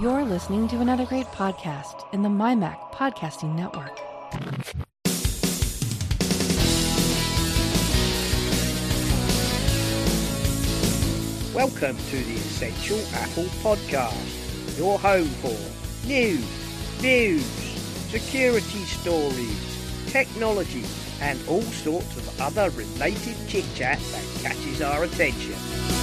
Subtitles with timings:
[0.00, 4.00] You're listening to another great podcast in the MyMac Podcasting Network.
[11.54, 16.40] Welcome to the Essential Apple Podcast, your home for news,
[16.98, 17.44] views,
[18.08, 20.84] security stories, technology,
[21.20, 26.01] and all sorts of other related chit chat that catches our attention.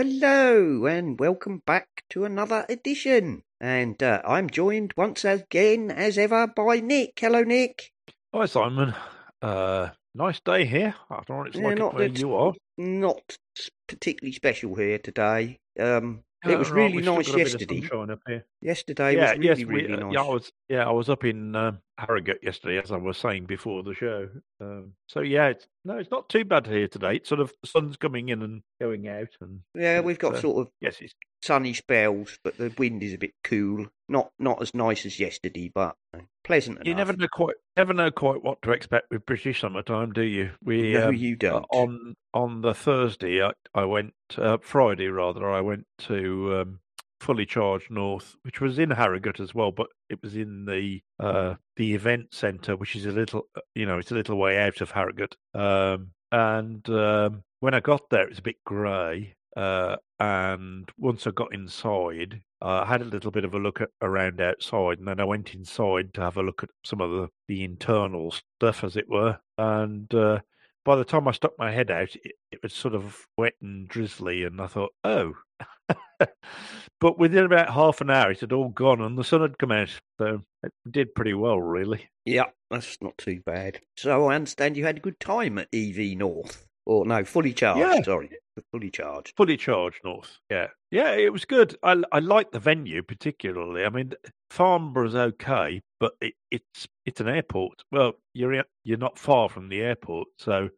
[0.00, 3.42] Hello, and welcome back to another edition.
[3.60, 7.18] And uh, I'm joined once again, as ever, by Nick.
[7.18, 7.90] Hello, Nick.
[8.32, 8.94] Hi, Simon.
[9.42, 10.94] Uh, nice day here.
[11.10, 12.52] I don't know what it's Yeah, like not where you are.
[12.76, 13.38] Not
[13.88, 15.58] particularly special here today.
[15.80, 17.80] Um, it was right, really nice got a bit of yesterday.
[17.80, 18.44] sunshine up here.
[18.62, 20.14] Yesterday yeah, was really, yes, really uh, nice.
[20.14, 20.52] yeah, I was.
[20.68, 24.28] Yeah, I was up in um, Harrogate yesterday, as I was saying before the show.
[24.60, 27.16] Um, so yeah, it's, no, it's not too bad here today.
[27.16, 30.40] It's sort of the sun's coming in and going out, and Yeah, we've got uh,
[30.40, 33.86] sort of yes, it's sunny spells, but the wind is a bit cool.
[34.08, 35.96] Not not as nice as yesterday, but
[36.44, 37.08] pleasant you enough.
[37.08, 40.50] never know quite never know quite what to expect with British summertime, do you?
[40.62, 41.66] We No, um, you uh, don't.
[41.70, 45.50] on on the Thursday, I, I went uh, Friday rather.
[45.50, 46.80] I went to um,
[47.20, 51.54] Fully Charged North, which was in Harrogate as well, but it was in the uh,
[51.76, 54.80] the event centre, which is a little, uh, you know, it's a little way out
[54.80, 55.36] of Harrogate.
[55.54, 59.34] Um, and um, when I got there, it was a bit grey.
[59.56, 63.80] Uh, and once I got inside, uh, I had a little bit of a look
[63.80, 67.10] at, around outside, and then I went inside to have a look at some of
[67.10, 69.38] the, the internal stuff, as it were.
[69.56, 70.40] And uh,
[70.84, 73.88] by the time I stuck my head out, it, it was sort of wet and
[73.88, 75.34] drizzly, and I thought, oh.
[77.00, 79.72] but within about half an hour, it had all gone, and the sun had come
[79.72, 82.08] out, so it did pretty well, really.
[82.24, 83.80] Yeah, that's not too bad.
[83.96, 86.66] So I understand you had a good time at EV North.
[86.86, 88.02] Or no, fully charged, Yeah.
[88.02, 88.30] sorry.
[88.72, 89.34] Fully charged.
[89.36, 90.38] Fully charged north.
[90.50, 91.76] Yeah, yeah, it was good.
[91.82, 93.84] I I like the venue particularly.
[93.84, 94.14] I mean,
[94.50, 97.84] Farnborough's okay, but it, it's it's an airport.
[97.92, 100.70] Well, you're you're not far from the airport, so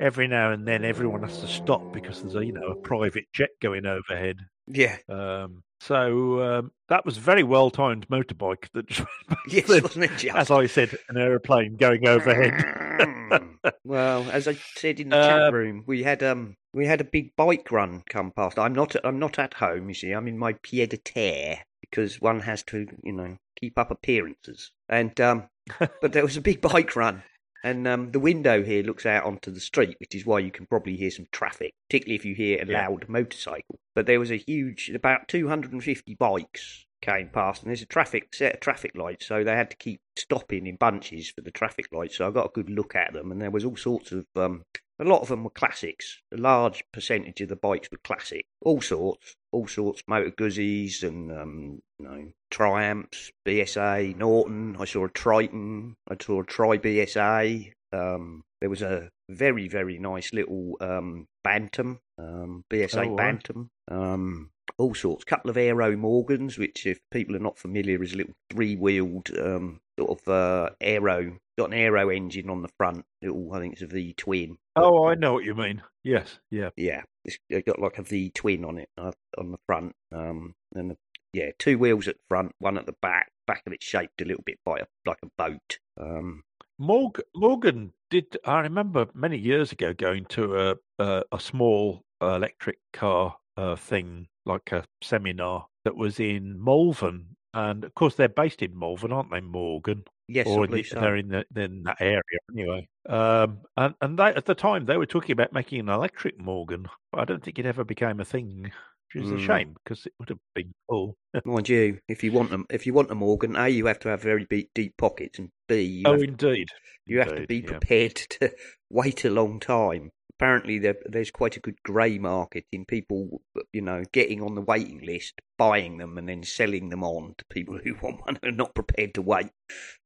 [0.00, 3.26] every now and then everyone has to stop because there's a you know a private
[3.32, 4.38] jet going overhead.
[4.66, 4.98] Yeah.
[5.08, 9.08] Um, so um, that was very well timed motorbike that just
[9.46, 10.36] Yes, Then, wasn't it just?
[10.36, 12.54] as I said, an aeroplane going overhead.
[13.84, 17.04] Well, as I said in the chat Uh, room, we had um we had a
[17.04, 18.58] big bike run come past.
[18.58, 20.10] I'm not I'm not at home, you see.
[20.10, 24.72] I'm in my pied de terre because one has to, you know, keep up appearances.
[24.88, 25.48] And um
[25.78, 27.22] but there was a big bike run.
[27.64, 30.66] And um, the window here looks out onto the street, which is why you can
[30.66, 32.88] probably hear some traffic, particularly if you hear a Yeah.
[32.88, 33.78] loud motorcycle.
[33.94, 38.54] But there was a huge, about 250 bikes came past, and there's a traffic set
[38.54, 42.16] of traffic lights, so they had to keep stopping in bunches for the traffic lights.
[42.18, 44.64] So I got a good look at them, and there was all sorts of, um,
[44.98, 46.20] a lot of them were classics.
[46.32, 51.30] A large percentage of the bikes were classic, all sorts, all sorts, Moto Guzzis and
[51.30, 54.76] um, you know Triumphs, BSA, Norton.
[54.78, 55.96] I saw a Triton.
[56.08, 57.72] I saw a Tri BSA.
[57.92, 63.16] Um, there was a very very nice little um, Bantam, um, BSA Oh, wow.
[63.16, 63.70] Bantam.
[63.90, 65.24] Um, all sorts.
[65.24, 69.80] couple of Aero Morgans, which, if people are not familiar, is a little three-wheeled um,
[69.98, 71.38] sort of uh, aero.
[71.58, 73.04] Got an aero engine on the front.
[73.20, 74.56] Little, I think it's a V twin.
[74.76, 75.82] oh, I know what you mean.
[76.02, 76.70] Yes, yeah.
[76.76, 79.94] Yeah, It's got like a V twin on it uh, on the front.
[80.14, 80.96] Um, and the,
[81.32, 83.30] yeah, two wheels at the front, one at the back.
[83.46, 85.78] Back of it shaped a little bit by a, like a boat.
[86.00, 86.42] Um,
[86.78, 88.36] Morgan, Morgan did.
[88.44, 94.26] I remember many years ago going to a a, a small electric car uh, thing,
[94.46, 99.30] like a seminar that was in Malvern, and of course they're based in Malvern, aren't
[99.30, 100.04] they, Morgan?
[100.32, 101.00] Yes, or I in the- so.
[101.00, 102.20] they're in, the, in that area
[102.52, 102.88] anyway.
[103.08, 106.86] Um, and and they, at the time they were talking about making an electric Morgan,
[107.12, 108.72] I don't think it ever became a thing,
[109.14, 109.36] which is Mm.
[109.36, 111.16] a shame because it would have been cool.
[111.44, 114.08] Mind you, if you want them, if you want a Morgan, a you have to
[114.08, 116.68] have very deep, deep pockets, and b you oh, have indeed.
[117.06, 117.66] You have to Indeed, be yeah.
[117.66, 118.52] prepared to
[118.90, 120.10] wait a long time.
[120.38, 123.42] Apparently, there, there's quite a good grey market in people,
[123.72, 127.44] you know, getting on the waiting list, buying them, and then selling them on to
[127.50, 129.50] people who want one and are not prepared to wait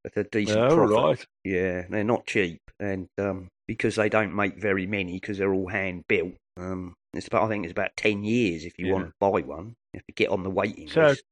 [0.05, 0.95] at a decent Oh, profit.
[1.03, 1.27] right.
[1.45, 5.69] Yeah, they're not cheap, and um, because they don't make very many, because they're all
[5.69, 6.35] hand built.
[6.59, 8.93] Um, it's about, I think it's about ten years if you Yeah.
[8.95, 9.77] want to buy one.
[9.95, 11.25] If you have to get on the waiting So, list.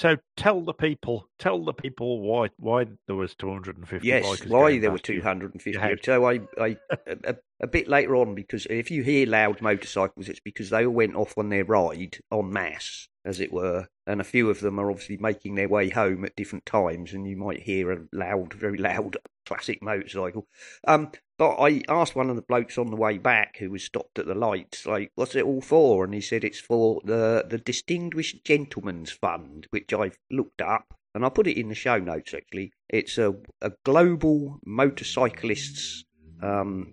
[0.00, 4.90] So tell the people, tell the people why why there was 250 Yes, why there
[4.90, 5.70] were 250.
[5.72, 5.78] You.
[5.78, 9.60] had- So I, I a, a, a bit later on, because if you hear loud
[9.60, 13.88] motorcycles, it's because they all went off on their ride en masse, as it were,
[14.10, 17.28] and a few of them are obviously making their way home at different times, and
[17.28, 19.16] you might hear a loud, very loud
[19.46, 20.48] classic motorcycle.
[20.86, 24.18] Um, but I asked one of the blokes on the way back who was stopped
[24.18, 26.04] at the lights, like, what's it all for?
[26.04, 30.92] And he said it's for the, the Distinguished Gentleman's Fund, which I've looked up.
[31.14, 32.72] And I'll put it in the show notes, actually.
[32.88, 36.04] It's a, a global motorcyclists
[36.42, 36.92] um,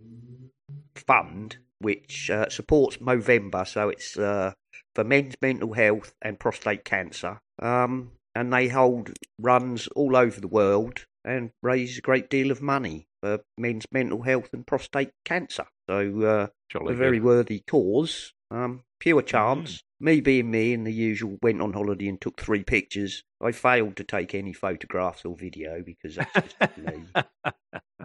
[0.95, 3.67] fund which uh, supports Movember.
[3.67, 4.53] So it's uh,
[4.95, 7.39] for men's mental health and prostate cancer.
[7.59, 12.61] Um, and they hold runs all over the world and raise a great deal of
[12.61, 15.65] money for men's mental health and prostate cancer.
[15.89, 17.25] So, uh, Jolly a very good.
[17.25, 18.33] worthy cause.
[18.51, 19.27] Um, pure Mm-hmm.
[19.27, 19.83] chance.
[19.99, 23.23] Me being me, and the usual, went on holiday and took three pictures.
[23.41, 27.03] I failed to take any photographs or video because that's just me.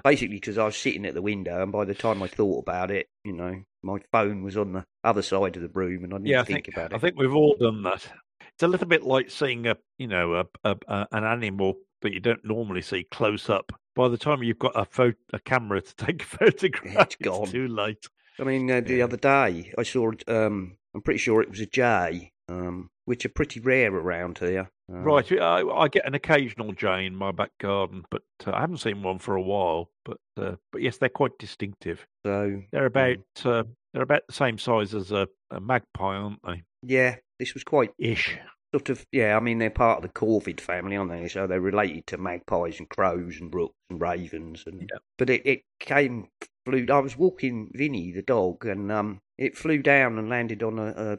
[0.05, 2.91] Basically, because I was sitting at the window, and by the time I thought about
[2.91, 6.17] it, you know, my phone was on the other side of the room, and I
[6.17, 6.97] didn't yeah, I think, think about it.
[6.97, 8.07] I think we've all done that.
[8.55, 12.13] It's a little bit like seeing a you know a, a, a an animal that
[12.13, 13.73] you don't normally see close up.
[13.95, 17.47] By the time you've got a photo, a camera to take a photograph, it's gone.
[17.47, 18.05] too late.
[18.41, 19.05] I mean, uh, the Yeah.
[19.05, 20.11] other day I saw.
[20.27, 24.71] Um, I'm pretty sure it was a jay, um, which are pretty rare around here.
[24.93, 28.61] Um, Right, I, I get an occasional jay in my back garden, but uh, I
[28.61, 29.91] haven't seen one for a while.
[30.05, 32.07] But uh, but yes, they're quite distinctive.
[32.27, 33.47] So They're about Mm.
[33.61, 36.63] uh, they're about the same size as a, a magpie, aren't they?
[36.83, 38.37] yeah, this was quite Ish.
[38.75, 39.05] sort of.
[39.13, 41.29] Yeah, I mean they're part of the corvid family, aren't they?
[41.29, 44.65] So they're related to magpies and crows and rooks and ravens.
[44.67, 44.99] And Yeah.
[45.19, 46.29] but it, it came
[46.67, 46.87] flew.
[46.91, 50.87] I was walking Vinny the dog, and um, it flew down and landed on a,
[50.97, 51.19] a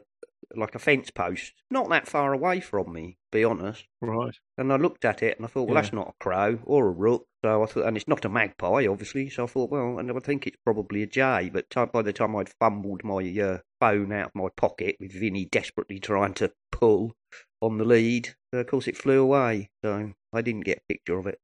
[0.56, 3.18] like a fence post, not that far away from me.
[3.32, 3.84] Be honest.
[4.00, 4.34] Right.
[4.58, 5.80] And I looked at it and I thought, well, Yeah.
[5.82, 7.26] that's not a crow or a rook.
[7.44, 9.28] So I thought, and it's not a magpie, obviously.
[9.28, 11.50] So I thought, well, and I think it's probably a jay.
[11.52, 15.12] But ti- by the time I'd fumbled my uh, phone out of my pocket with
[15.12, 17.16] Vinny desperately trying to pull
[17.64, 19.70] on the lead, uh, of course it flew away.
[19.84, 21.38] So I didn't get a picture of it.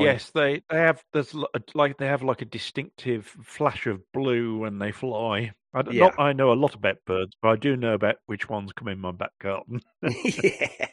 [0.00, 1.34] Yes, they they have there's
[1.74, 5.52] like they have like a distinctive flash of blue when they fly.
[5.74, 8.48] I don't, not I know a lot about birds, but I do know about which
[8.48, 9.80] ones come in my back garden.
[10.42, 10.88] yeah.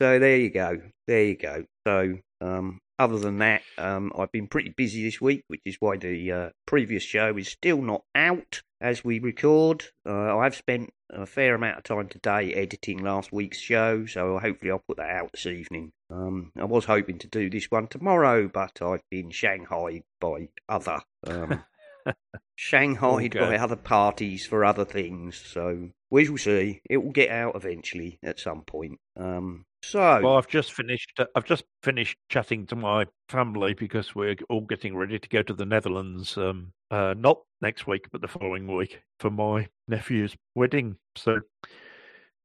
[0.00, 0.80] So there you go.
[1.06, 1.64] There you go.
[1.86, 5.96] So um, other than that, um, I've been pretty busy this week, which is why
[5.96, 9.84] the uh, previous show is still not out as we record.
[10.06, 14.70] Uh, I've spent a fair amount of time today editing last week's show, so hopefully
[14.70, 15.92] I'll put that out this evening.
[16.10, 21.00] Um, I was hoping to do this one tomorrow, but I've been shanghaied by other.
[21.26, 21.64] Um,
[22.56, 23.38] Shanghaied Okay.
[23.38, 26.80] by other parties for other things, so we will see.
[26.90, 28.98] It will get out eventually at some point.
[29.16, 31.12] Um, so Well, I've just finished.
[31.18, 35.42] uh, I've just finished chatting to my family because we're all getting ready to go
[35.42, 36.36] to the Netherlands.
[36.36, 40.96] Um, uh, not next week, but the following week for my nephew's wedding.
[41.16, 41.40] So,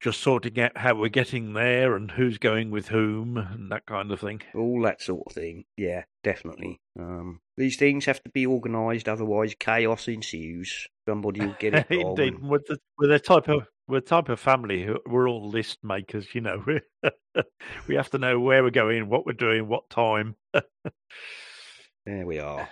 [0.02, 4.12] just sorting out how we're getting there and who's going with whom and that kind
[4.12, 4.42] of thing.
[4.54, 5.64] all that sort of thing.
[5.78, 6.82] Yeah, definitely.
[7.00, 10.88] Um, these things have to be organised, otherwise chaos ensues.
[11.08, 12.18] Somebody will get it wrong.
[12.20, 15.30] Indeed, and- with the with the type of with the type of family who we're
[15.30, 16.34] all list makers.
[16.34, 16.66] You know,
[17.88, 20.36] we have to know where we're going, what we're doing, what time.
[22.06, 22.68] There we are.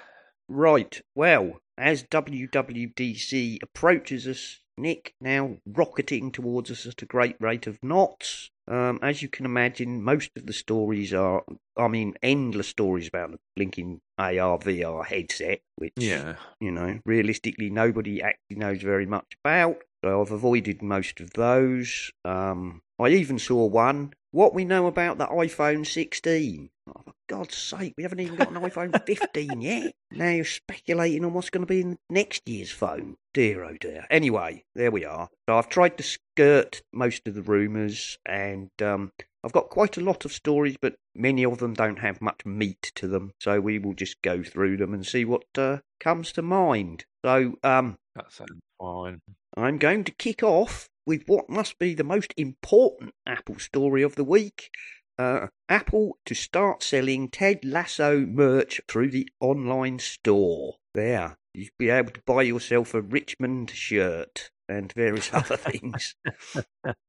[0.53, 1.01] Right.
[1.15, 7.81] Well, as WWDC approaches us, Nick, now rocketing towards us at a great rate of
[7.81, 8.51] knots.
[8.67, 11.43] Um, as you can imagine, most of the stories are,
[11.77, 16.35] I mean, endless stories about the blinking AR VR headset, which, yeah.
[16.59, 19.77] you know, realistically nobody actually knows very much about.
[20.03, 22.11] So I've avoided most of those.
[22.25, 24.13] Um, I even saw one.
[24.31, 26.69] What we know about the iPhone 16.
[26.93, 29.93] Oh, for God's sake, we haven't even got an iPhone 15 yet.
[30.11, 33.15] Now you're speculating on what's going to be in next year's phone.
[33.33, 34.05] Dear oh dear.
[34.09, 35.29] Anyway, there we are.
[35.47, 39.11] So I've tried to skirt most of the rumours, and um,
[39.43, 42.91] I've got quite a lot of stories, but many of them don't have much meat
[42.95, 43.31] to them.
[43.39, 47.05] So we will just go through them and see what uh, comes to mind.
[47.23, 49.21] So um, That sounds fine.
[49.55, 54.15] I'm going to kick off with what must be the most important Apple story of
[54.15, 54.69] the week.
[55.17, 60.75] Uh, Apple to start selling Ted Lasso merch through the online store.
[60.93, 66.15] There, you'll be able to buy yourself a Richmond shirt and various other things.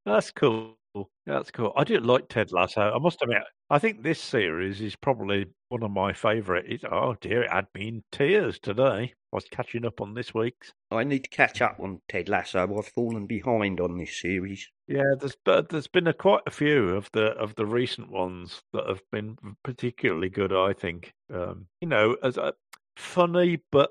[0.05, 0.77] That's cool.
[1.25, 1.73] That's cool.
[1.75, 2.81] I do like Ted Lasso.
[2.81, 6.83] I must admit, I think this series is probably one of my favourite.
[6.89, 9.13] Oh dear, it had me in tears today.
[9.33, 10.73] I was catching up on this week's.
[10.91, 12.77] I need to catch up on Ted Lasso.
[12.77, 14.69] I've fallen behind on this series.
[14.87, 18.61] Yeah, there's but there's been a, quite a few of the of the recent ones
[18.73, 20.53] that have been particularly good.
[20.53, 22.53] I think, um, you know, as a,
[22.95, 23.89] funny but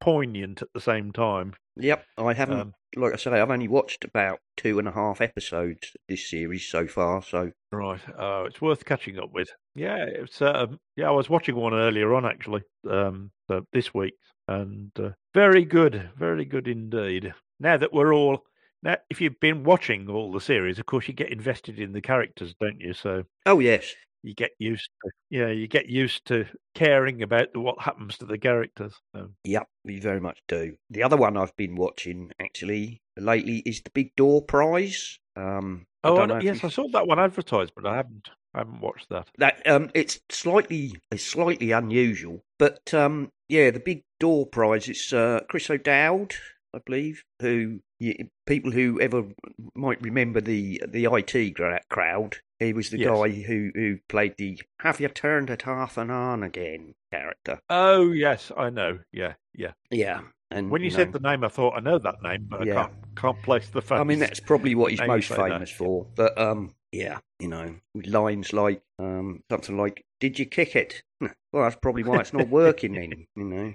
[0.00, 1.54] poignant at the same time.
[1.76, 5.20] Yep, I haven't Um, like I say, I've only watched about two and a half
[5.20, 7.22] episodes of this series so far.
[7.22, 8.00] So Right.
[8.18, 9.48] Oh, it's worth catching up with.
[9.74, 11.08] Yeah, it's um, yeah.
[11.08, 14.14] I was watching one earlier on actually, um, so this week,
[14.48, 17.32] and uh, very good, very good indeed.
[17.60, 18.44] Now that we're all
[18.82, 22.00] now, if you've been watching all the series, of course you get invested in the
[22.02, 22.92] characters, don't you?
[22.92, 27.80] So oh yes, you get used to yeah, you get used to caring about what
[27.80, 28.94] happens to the characters.
[29.14, 29.28] So.
[29.44, 30.74] Yep, we very much do.
[30.90, 35.18] The other one I've been watching actually lately is the Big Door Prize.
[35.36, 38.28] Um, Oh, don't I- yes, you've- I saw that one advertised, but I haven't.
[38.52, 39.28] I haven't watched that.
[39.38, 44.88] that um, it's slightly it's slightly unusual, but um, yeah, the Big Door Prize.
[44.88, 46.34] It's uh, Chris O'Dowd,
[46.74, 49.24] I believe, who y people who ever
[49.74, 51.56] might remember the the IT
[51.88, 52.36] crowd.
[52.58, 53.08] He was the Yes.
[53.08, 57.60] guy who who played the "Have you turned it off and on again" character.
[57.68, 59.00] Oh yes, I know.
[59.12, 59.72] Yeah, yeah.
[59.90, 60.20] Yeah,
[60.50, 62.72] and When you, know, said the name, I thought I know that name, but Yeah.
[62.72, 63.98] I can't can't place the face.
[63.98, 65.48] I mean, that's probably what he's most say that.
[65.50, 66.06] famous for.
[66.16, 71.02] But um, yeah, you know, with lines like um, something like "Did you kick it?"
[71.20, 73.26] Well, that's probably why it's not working then.
[73.36, 73.74] You know.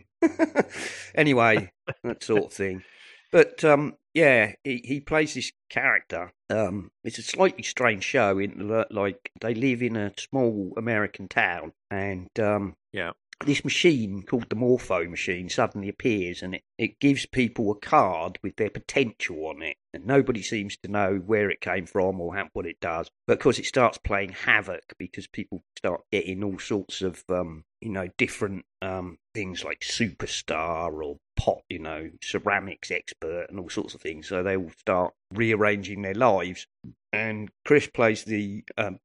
[1.16, 1.72] anyway,
[2.04, 2.84] that sort of thing.
[3.32, 6.34] But um, yeah, he, he plays this character.
[6.50, 8.40] Um, it's a slightly strange show.
[8.40, 13.12] In like they live in a small American town, and um, Yeah.
[13.46, 18.38] This machine called the Morpho machine suddenly appears, and it, it gives people a card
[18.44, 22.36] with their potential on it, and nobody seems to know where it came from or
[22.36, 23.10] how, what it does.
[23.28, 27.64] But of course, it starts playing havoc because people start getting all sorts of um,
[27.82, 33.70] you know different um, things like superstar or pot, you know, ceramics expert and all
[33.70, 34.28] sorts of things.
[34.28, 36.68] So they all start rearranging their lives.
[37.14, 39.00] And Chris plays the um,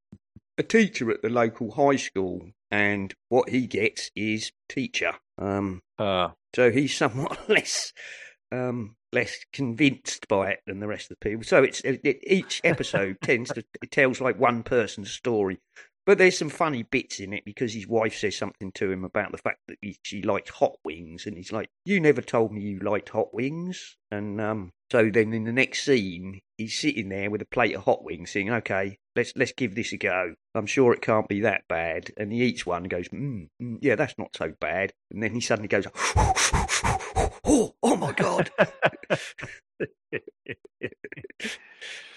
[0.58, 5.12] a teacher at the local high school, and what he gets is teacher.
[5.38, 7.92] Um, Uh, so he's somewhat less
[8.52, 11.44] um, less convinced by it than the rest of the people.
[11.44, 15.58] So it's it, it- each episode tends to it tells like one person's story.
[16.06, 19.32] But there's some funny bits in it because his wife says something to him about
[19.32, 22.60] the fact that he, she likes hot wings, and he's like, "You never told me
[22.60, 27.28] you liked hot wings." And um, so then in the next scene, he's sitting there
[27.28, 30.36] with a plate of hot wings, saying, "Okay, let's let's give this a go.
[30.54, 33.78] I'm sure it can't be that bad." And he eats one and goes, mm, mm,
[33.80, 35.88] "Yeah, that's not so bad." And then he suddenly goes,
[37.44, 38.52] "Oh, oh my god!"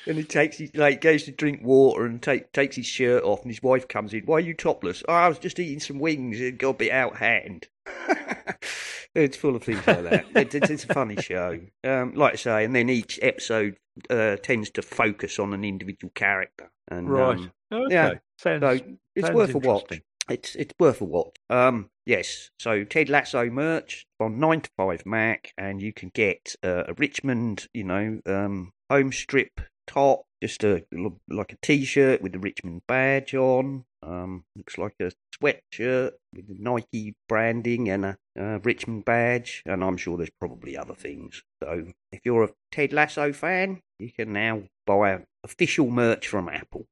[0.07, 3.41] And he takes his like goes to drink water and take takes his shirt off,
[3.41, 4.23] and his wife comes in.
[4.23, 5.03] Why are you topless?
[5.07, 6.39] Oh, I was just eating some wings.
[6.39, 7.67] It got a bit out hand.
[9.15, 10.25] it's full of things like that.
[10.35, 11.59] It, it's, it's a funny show.
[11.83, 13.77] Um, like I say, and then each episode
[14.09, 16.71] uh, tends to focus on an individual character.
[16.87, 17.37] And right.
[17.37, 17.93] um, okay.
[17.93, 18.13] yeah.
[18.37, 18.79] Sounds, so
[19.15, 20.01] it's worth a watch.
[20.29, 21.35] It's it's worth a watch.
[21.49, 22.51] Um, yes.
[22.59, 26.93] So Ted Lasso merch on nine to five Mac, and you can get uh, a
[26.93, 30.83] Richmond, you know, um, home strip top, just a
[31.29, 33.85] like a T-shirt with the Richmond badge on.
[34.03, 39.83] Um, looks like a sweatshirt with the Nike branding and a uh, Richmond badge, and
[39.83, 41.43] I'm sure there's probably other things.
[41.63, 46.85] So if you're a Ted Lasso fan, you can now buy official merch from Apple.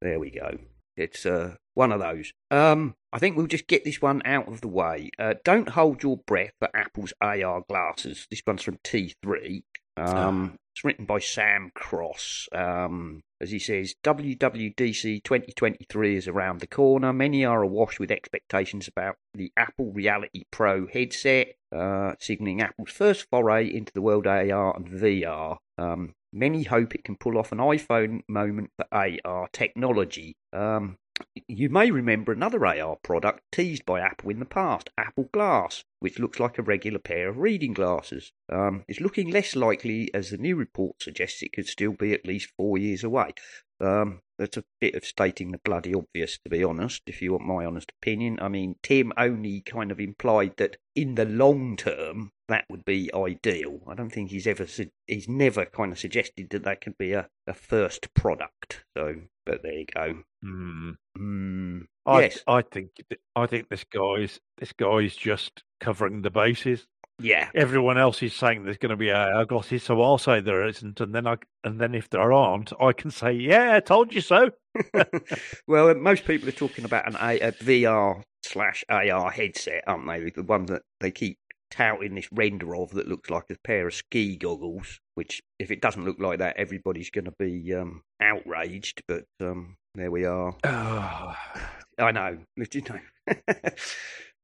[0.00, 0.58] There we go.
[0.96, 2.32] It's uh, one of those.
[2.50, 5.10] Um, I think we'll just get this one out of the way.
[5.18, 8.26] Uh, don't hold your breath for Apple's AR glasses.
[8.30, 9.62] This one's from T3.
[9.96, 12.48] Um, It's written by Sam Cross.
[12.52, 17.12] Um, as he says, WWDC 2023 is around the corner.
[17.12, 23.30] Many are awash with expectations about the Apple Reality Pro headset, uh, signaling Apple's first
[23.30, 25.58] foray into the world of AR and VR.
[25.78, 30.34] Um, many hope it can pull off an iPhone moment for AR technology.
[30.52, 30.96] Um,
[31.48, 36.18] you may remember another AR product teased by Apple in the past, Apple Glass, which
[36.18, 38.32] looks like a regular pair of reading glasses.
[38.48, 42.26] Um, it's looking less likely as the new report suggests it could still be at
[42.26, 43.32] least four years away.
[43.80, 47.46] Um, that's a bit of stating the bloody obvious, to be honest, if you want
[47.46, 48.38] my honest opinion.
[48.40, 53.10] I mean, Tim only kind of implied that in the long term, that would be
[53.14, 53.80] ideal.
[53.88, 57.12] I don't think he's ever, su- he's never kind of suggested that that could be
[57.12, 58.84] a, a first product.
[58.96, 59.14] So,
[59.46, 60.22] but there you go.
[60.42, 60.90] Hmm.
[61.18, 62.38] Mm, I, yes.
[62.46, 62.90] I think
[63.36, 66.86] I think this guy's this guy's just covering the bases.
[67.20, 67.48] Yeah.
[67.54, 71.00] Everyone else is saying there's going to be AR glasses, so I'll say there isn't,
[71.00, 74.20] and then I and then if there aren't, I can say, yeah, I told you
[74.20, 74.50] so.
[75.66, 80.06] well, uh, most people are talking about an a, a VR slash AR headset, aren't
[80.06, 80.30] they?
[80.30, 81.38] The one that they keep
[81.74, 85.00] touting this render of that looks like a pair of ski goggles.
[85.14, 89.02] Which, if it doesn't look like that, everybody's going to be um, outraged.
[89.06, 90.54] But um, there we are.
[90.64, 91.34] Oh.
[91.98, 92.38] I know.
[92.56, 92.98] You know.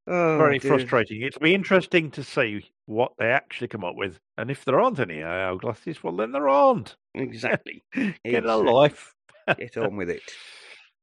[0.07, 0.71] oh, Very dear.
[0.71, 1.23] frustrating.
[1.23, 4.19] It'll be interesting to see what they actually come up with.
[4.39, 6.97] And if there aren't any AI glasses, well, then there aren't.
[7.15, 7.83] Exactly.
[8.25, 9.15] Get a life.
[9.59, 10.23] Get on with it.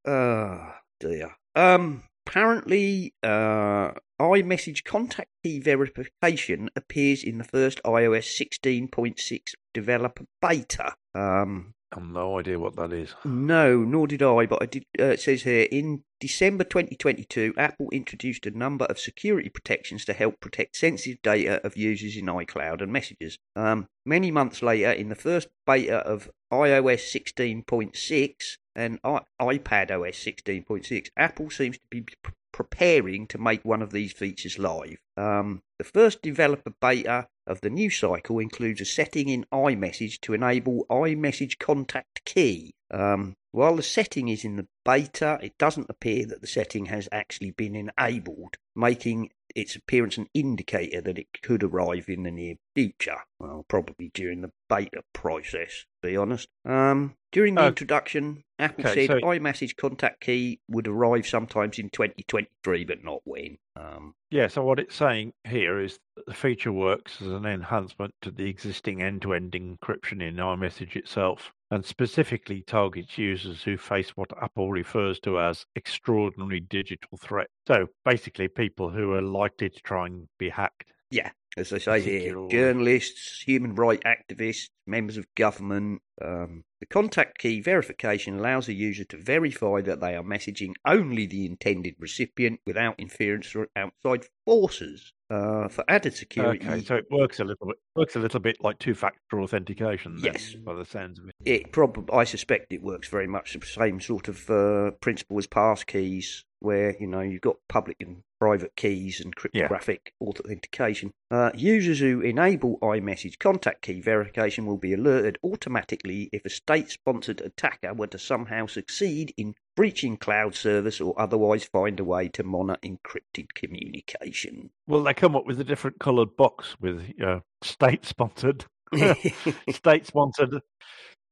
[0.06, 1.36] Oh dear.
[1.56, 2.04] Um.
[2.26, 9.40] Apparently, uh, iMessage contact key verification appears in the first iOS 16.6
[9.74, 10.94] developer beta.
[11.14, 11.74] Um.
[11.96, 13.16] I've no idea what that is.
[13.24, 14.84] No, nor did I, but I did.
[15.00, 20.14] Uh, it says here in December 2022, Apple introduced a number of security protections to
[20.14, 23.38] help protect sensitive data of users in iCloud and messages.
[23.56, 30.18] Um, many months later, in the first beta of iOS 16.6 and I- iPad OS
[30.18, 32.06] 16.6, Apple seems to be
[32.52, 34.98] preparing to make one of these features live.
[35.16, 40.34] Um, the first developer beta of the new cycle includes a setting in iMessage to
[40.34, 42.74] enable iMessage contact key.
[42.92, 47.10] Um, while the setting is in the beta, it doesn't appear that the setting has
[47.12, 52.56] actually been enabled, making its appearance an indicator that it could arrive in the near
[52.76, 53.18] future.
[53.40, 56.48] Well, probably during the beta process, to be honest.
[56.64, 57.68] Um, during the Oh.
[57.68, 63.22] introduction, Apple Okay, said so- iMessage contact key would arrive sometimes in 2023, but not
[63.26, 63.58] when.
[63.76, 68.14] Um, Yeah, so what it's saying here is that the feature works as an enhancement
[68.22, 73.78] to the existing end to end encryption in iMessage itself, and specifically targets users who
[73.78, 77.48] face what Apple refers to as extraordinary digital threat.
[77.68, 80.86] So basically, people who are likely to try and be hacked.
[81.10, 86.02] Yeah, as they say here, journalists, human rights activists, members of government.
[86.24, 91.26] Um, the contact key verification allows a user to verify that they are messaging only
[91.26, 95.14] the intended recipient without interference from outside forces.
[95.30, 98.56] Uh, for added security, Okay, so it works a little bit works a little bit
[98.62, 100.16] like two factor authentication.
[100.22, 100.54] Then, Yes.
[100.54, 101.36] by the sounds of it.
[101.44, 105.46] it probably I suspect it works very much the same sort of uh, principle as
[105.46, 111.12] pass keys, where you know you've got public and private keys and cryptographic authentication.
[111.32, 117.42] Uh, users who enable iMessage contact key verification will be alerted automatically if a state-sponsored
[117.42, 122.44] attacker were to somehow succeed in breaching cloud service or otherwise find a way to
[122.44, 124.70] monitor encrypted communication.
[124.88, 128.66] Well, they come up with a different coloured box with uh, state sponsored,
[129.70, 130.62] state sponsored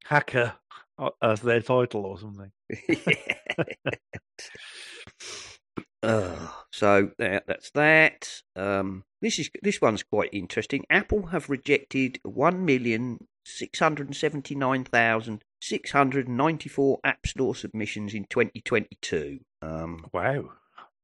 [0.06, 0.54] hacker
[0.98, 2.52] uh, as their title or something.
[6.04, 8.42] Uh, so that, that's that.
[8.56, 10.86] Um, this is this one's quite interesting.
[10.90, 17.26] Apple have rejected one million six hundred seventy nine thousand six hundred ninety four App
[17.26, 19.40] Store submissions in twenty twenty two.
[19.64, 20.52] Um, Wow.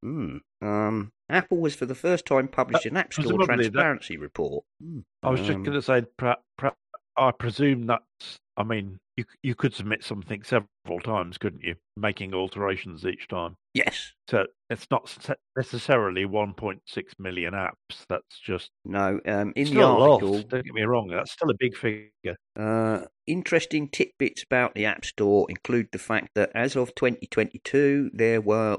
[0.04, 0.38] hmm.
[0.62, 4.66] um, Apple was for the first time published an App Store presumably that- transparency report.
[4.84, 5.00] Hmm.
[5.24, 6.04] I was just Um, going to say,
[7.18, 8.38] I presume that's.
[8.62, 11.76] I mean, you you could submit something several times, couldn't you?
[11.98, 13.56] Making alterations each time.
[13.74, 14.14] Yes.
[14.30, 15.18] So it's not
[15.58, 16.80] necessarily 1.6
[17.20, 18.06] million apps.
[18.08, 19.20] That's just No.
[19.26, 20.12] Um, in the still a lot.
[20.24, 21.08] article, Don't get me wrong.
[21.10, 22.36] That's still a big figure.
[22.58, 28.42] Uh, interesting tidbits about the App Store include the fact that as of 2022, there
[28.42, 28.78] were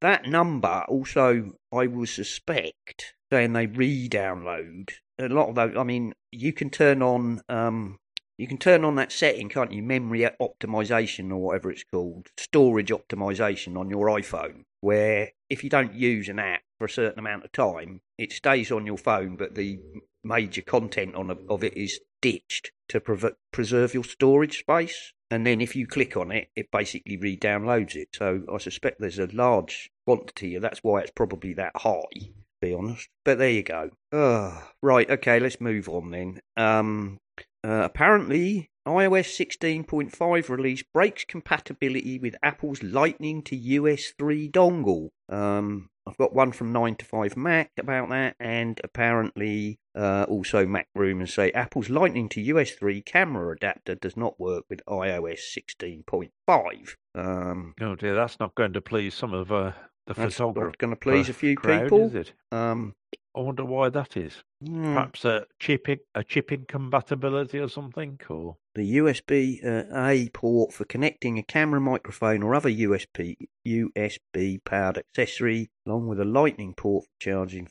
[0.00, 5.76] that number also, I would suspect, saying they re-download a lot of those.
[5.76, 7.98] I mean, you can turn on, um,
[8.38, 9.82] you can turn on that setting, can't you?
[9.82, 15.92] Memory optimization or whatever it's called, storage optimization on your iPhone, where if you don't
[15.92, 19.56] use an app for a certain amount of time, it stays on your phone, but
[19.56, 19.80] the
[20.22, 25.12] major content on of it is ditched to prov- preserve your storage space.
[25.30, 28.08] And then if you click on it, it basically re-downloads it.
[28.14, 32.02] So I suspect there's a large quantity, and that's why it's probably that high.
[32.14, 33.08] To be honest.
[33.24, 33.90] But there you go.
[34.12, 36.40] Oh, right, okay, let's move on then.
[36.56, 37.18] Um,
[37.64, 45.10] uh, apparently, iOS 16.5 release breaks compatibility with Apple's Lightning to USB 3 dongle.
[45.28, 50.64] Um, I've got one from 9 to 5 Mac about that, and apparently uh, also
[50.66, 55.40] Mac Rumors say Apple's Lightning to USB 3 camera adapter does not work with iOS
[55.76, 56.94] 16.5.
[57.14, 59.72] Um, Oh dear, that's not going to please some of uh,
[60.06, 62.06] the that's not going to please a few crowd, people.
[62.06, 62.32] is it?
[62.50, 62.94] Um,
[63.38, 64.42] I wonder why that is.
[64.60, 64.94] hmm.
[64.94, 70.72] Perhaps a chip in, a chip incompatibility or something, or the USB uh, A port
[70.72, 76.74] for connecting a camera, microphone, or other USB USB powered accessory, along with a Lightning
[76.74, 77.68] port for charging.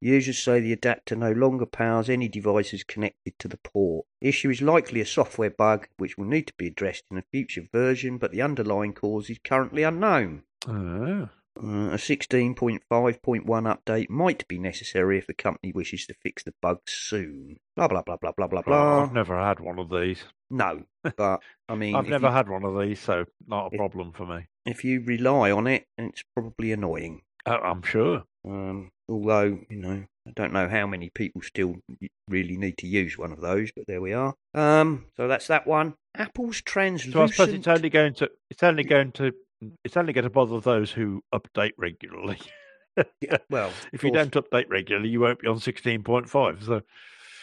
[0.00, 4.06] Users say the adapter no longer powers any devices connected to the port.
[4.22, 7.24] The issue is likely a software bug which will need to be addressed in a
[7.30, 10.44] future version, but the underlying cause is currently unknown.
[10.66, 16.54] oh, Uh, a 16.5.1 update might be necessary if the company wishes to fix the
[16.62, 17.58] bug soon.
[17.76, 19.02] Blah blah blah blah blah blah blah.
[19.02, 20.24] I've never had one of these.
[20.50, 20.82] No,
[21.16, 24.12] but I mean, I've never you- had one of these, so not a if- problem
[24.12, 24.46] for me.
[24.66, 27.22] if you rely on it, it's probably annoying.
[27.44, 28.22] Uh, I'm sure.
[28.44, 31.76] Um, although, you know, I don't know how many people still
[32.28, 34.34] really need to use one of those, but there we are.
[34.54, 35.94] Um, so that's that one.
[36.14, 37.14] Apple's translucent.
[37.14, 39.32] So I suppose it's only going to it's only going to
[39.84, 42.38] it's only going to bother those who update regularly.
[43.20, 46.62] Yeah, well, if you don't update regularly, you won't be on sixteen point five.
[46.62, 46.82] So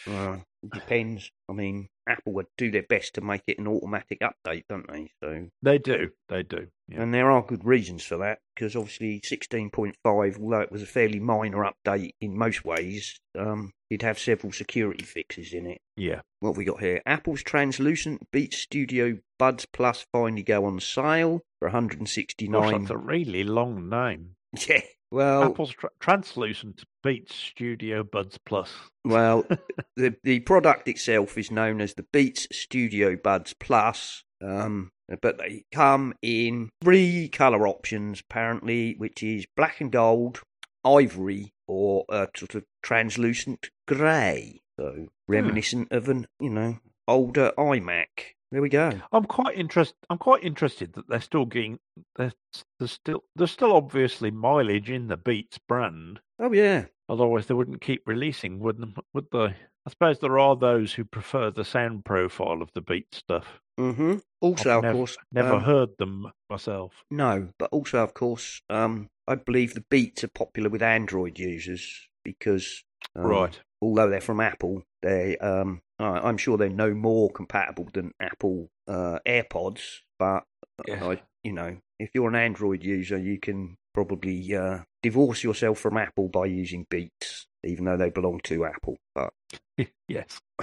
[0.08, 1.32] uh, it depends.
[1.50, 5.12] I mean, Apple would do their best to make it an automatic update, don't they?
[5.24, 6.68] So, they do, they do.
[6.88, 7.04] Yeah.
[7.04, 11.20] and there are good reasons for that because obviously 16.5, although it was a fairly
[11.20, 15.82] minor update in most ways, um, did have several security fixes in it.
[15.96, 16.22] yeah.
[16.40, 17.02] what have we got here?
[17.06, 22.72] Apple's translucent Beats Studio Buds Plus finally go on sale for Gosh, 169.
[22.82, 24.36] that's a really long name.
[24.68, 24.82] Yeah.
[25.12, 28.72] Well, Apple's tra- translucent Beats Studio Buds Plus.
[29.04, 29.46] well,
[29.96, 34.24] the the product itself is known as the Beats Studio Buds Plus.
[34.42, 34.92] Um,
[35.22, 40.42] but they come in three color options apparently, which is black and gold,
[40.86, 44.62] ivory, or a sort of translucent grey.
[44.80, 48.36] So reminiscent of an you know older iMac.
[48.52, 48.92] There we go.
[49.12, 49.94] I'm quite interest.
[50.10, 51.80] I'm quite interested that they're still getting.
[52.16, 52.34] There's,
[52.80, 56.20] there's still there's still obviously mileage in the Beats brand.
[56.40, 56.86] Oh yeah.
[57.08, 59.56] Otherwise, they wouldn't keep releasing, wouldn't would they?
[59.86, 63.62] I suppose there are those who prefer the sound profile of the Beat stuff.
[63.80, 67.04] Mm hmm Also, I've of nev- course, Never um, heard them myself.
[67.10, 72.08] No, but also, of course, um, I believe the Beats are popular with Android users
[72.24, 72.84] because,
[73.16, 73.60] um, right.
[73.82, 79.20] although they're from Apple, they, um, I'm sure they're no more compatible than Apple uh,
[79.26, 80.00] AirPods.
[80.18, 80.44] But
[80.88, 81.04] Yes.
[81.04, 85.98] I, you know, if you're an Android user, you can probably uh, divorce yourself from
[85.98, 88.98] Apple by using Beats, even though they belong to Apple.
[89.14, 89.34] But
[90.08, 90.42] yes.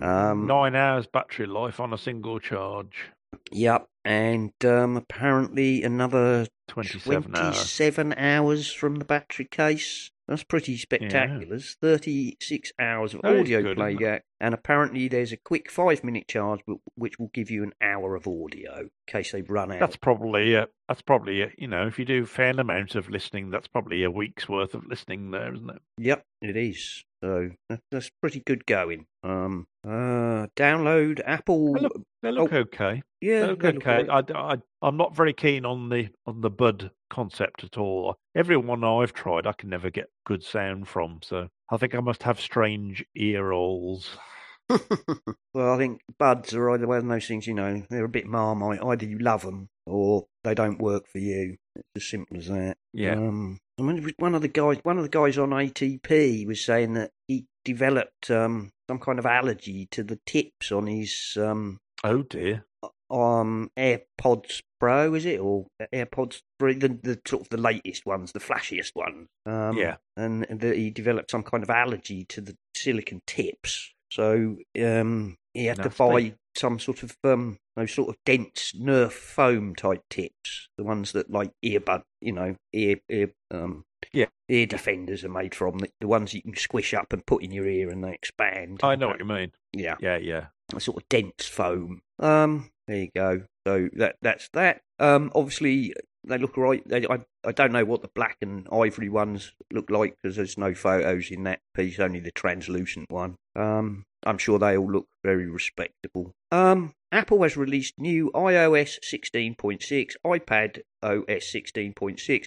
[0.00, 3.10] um, Nine hours battery life on a single charge.
[3.50, 7.56] Yep, and um, apparently another 27 hours.
[7.56, 10.10] 27 hours from the battery case.
[10.28, 11.56] That's pretty spectacular.
[11.56, 16.26] It's 36 hours of That audio good, playback, and apparently there's a quick five minute
[16.26, 16.60] charge
[16.96, 19.80] which will give you an hour of audio in case they've run out.
[19.80, 23.08] That's probably uh, that's probably uh, you know if you do a fair amount of
[23.08, 25.80] listening, that's probably a week's worth of listening there, isn't it?
[25.98, 27.04] Yep, it is.
[27.22, 27.50] So
[27.92, 29.06] that's pretty good going.
[29.22, 31.74] Um, uh, download Apple.
[31.74, 33.02] They look, they look okay.
[33.20, 34.08] yeah, They look they okay.
[34.08, 34.30] alright.
[34.34, 38.16] I, I, I'm not very keen on the on the bud concept at all.
[38.34, 41.20] Every one I've tried, I can never get good sound from.
[41.22, 44.18] So I think I must have strange ear holes.
[44.68, 48.26] well, I think buds are either one of those things, you know, they're a bit
[48.26, 48.82] marmite.
[48.82, 51.56] Either you love them or they don't work for you.
[51.74, 52.76] It's as simple as that.
[52.92, 53.14] Yeah.
[53.14, 56.92] Um, I mean, one of the guys, one of the guys on ATP was saying
[56.92, 62.22] that he developed um, some kind of allergy to the tips on his um, Oh
[62.22, 62.66] dear.
[63.12, 68.32] Um AirPods Pro, is it, or AirPods Three, the, the sort of the latest ones,
[68.32, 69.28] the flashiest ones.
[69.46, 69.96] Um, Yeah.
[70.16, 75.66] and that he developed some kind of allergy to the silicon tips, so um, he
[75.66, 80.68] had to buy some sort of um those sort of dense Nerf foam type tips,
[80.76, 83.84] the ones that like earbud, you know, ear ear um.
[84.12, 84.26] Yeah.
[84.48, 87.52] ear defenders are made from the, the ones you can squish up and put in
[87.52, 88.80] your ear and they expand.
[88.82, 89.52] I know what you mean.
[89.72, 90.46] Yeah, Yeah, yeah.
[90.74, 92.02] a sort of dense foam.
[92.18, 93.42] Um, there you go.
[93.66, 94.82] So that that's that.
[94.98, 96.86] Um, obviously they look right.
[96.88, 100.58] They, I I don't know what the black and ivory ones look like because there's
[100.58, 103.36] no photos in that piece, only the translucent one.
[103.56, 106.32] Um, I'm sure they all look very respectable.
[106.52, 112.46] Um, Apple has released new iOS 16.6, iPad OS 16.6,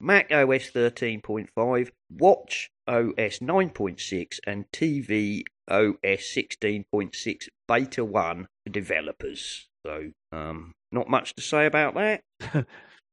[0.00, 9.68] Mac OS 13.5, Watch OS 9.6, and TV OS 16.6 Beta 1 for developers.
[9.86, 12.22] So, um, not much to say about that.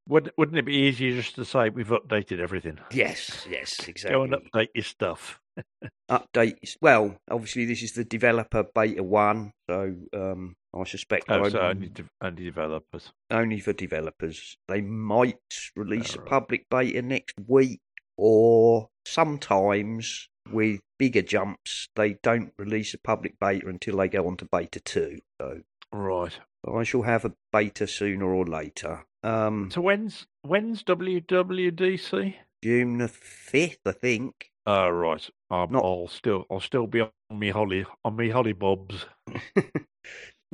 [0.08, 2.78] Wouldn't, wouldn't it be easier just to say we've updated everything?
[2.92, 4.10] Yes, yes, exactly.
[4.16, 5.40] Go and update your stuff.
[6.10, 6.76] update.
[6.80, 11.58] Well, obviously this is the developer beta one, so um, I suspect Oh, only, so
[11.58, 13.10] only, de- only developers.
[13.32, 14.56] only for developers.
[14.68, 15.40] They might
[15.74, 17.80] release Oh, a public beta next week,
[18.16, 24.36] or sometimes with bigger jumps, they don't release a public beta until they go on
[24.38, 25.18] to beta two.
[25.40, 25.60] So
[25.92, 26.38] Right.
[26.68, 29.04] I shall have a beta sooner or later.
[29.22, 32.34] Um, So when's when's WWDC?
[32.62, 34.50] June the fifth, I think.
[34.66, 35.28] Oh, right.
[35.50, 39.06] Um, Not- I'll still I'll still be on me holly on me holly bobs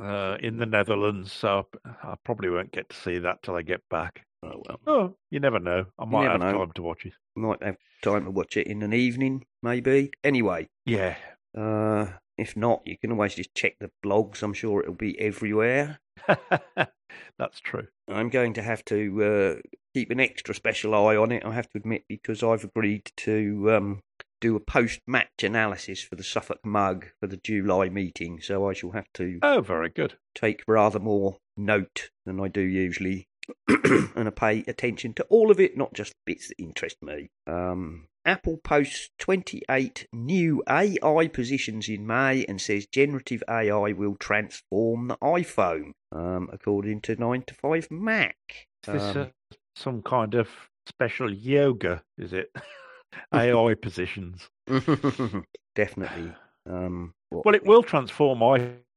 [0.01, 3.81] uh, in the Netherlands, so I probably won't get to see that till I get
[3.89, 4.25] back.
[4.43, 4.79] Oh well.
[4.85, 5.85] Oh, you never know.
[5.97, 6.51] I might have know.
[6.51, 7.13] time to watch it.
[7.35, 10.11] might have time to watch it in an evening, maybe.
[10.23, 11.15] Anyway, Yeah.
[11.57, 14.41] uh, if not, you can always just check the blogs.
[14.43, 15.99] I'm sure it'll be everywhere.
[17.37, 17.87] That's true.
[18.07, 19.61] I'm going to have to uh,
[19.93, 23.71] keep an extra special eye on it, I have to admit, because I've agreed to
[23.71, 24.01] um,
[24.41, 28.39] do a post match analysis for the Suffolk Mug for the July meeting.
[28.41, 30.17] So I shall have to Oh, very good.
[30.35, 33.27] take rather more note than I do usually
[33.67, 37.29] and I pay attention to all of it, not just bits that interest me.
[37.47, 45.09] Um, Apple posts 28 new AI positions in May and says generative AI will transform
[45.09, 48.37] the iPhone, um, according to 9 to 5 Mac.
[48.87, 49.25] Is this Um, uh,
[49.75, 50.49] some kind of
[50.87, 52.03] special yoga?
[52.17, 52.49] Is it
[53.33, 54.49] AI positions?
[55.75, 56.33] Definitely.
[56.65, 58.41] Um, Well, it will transform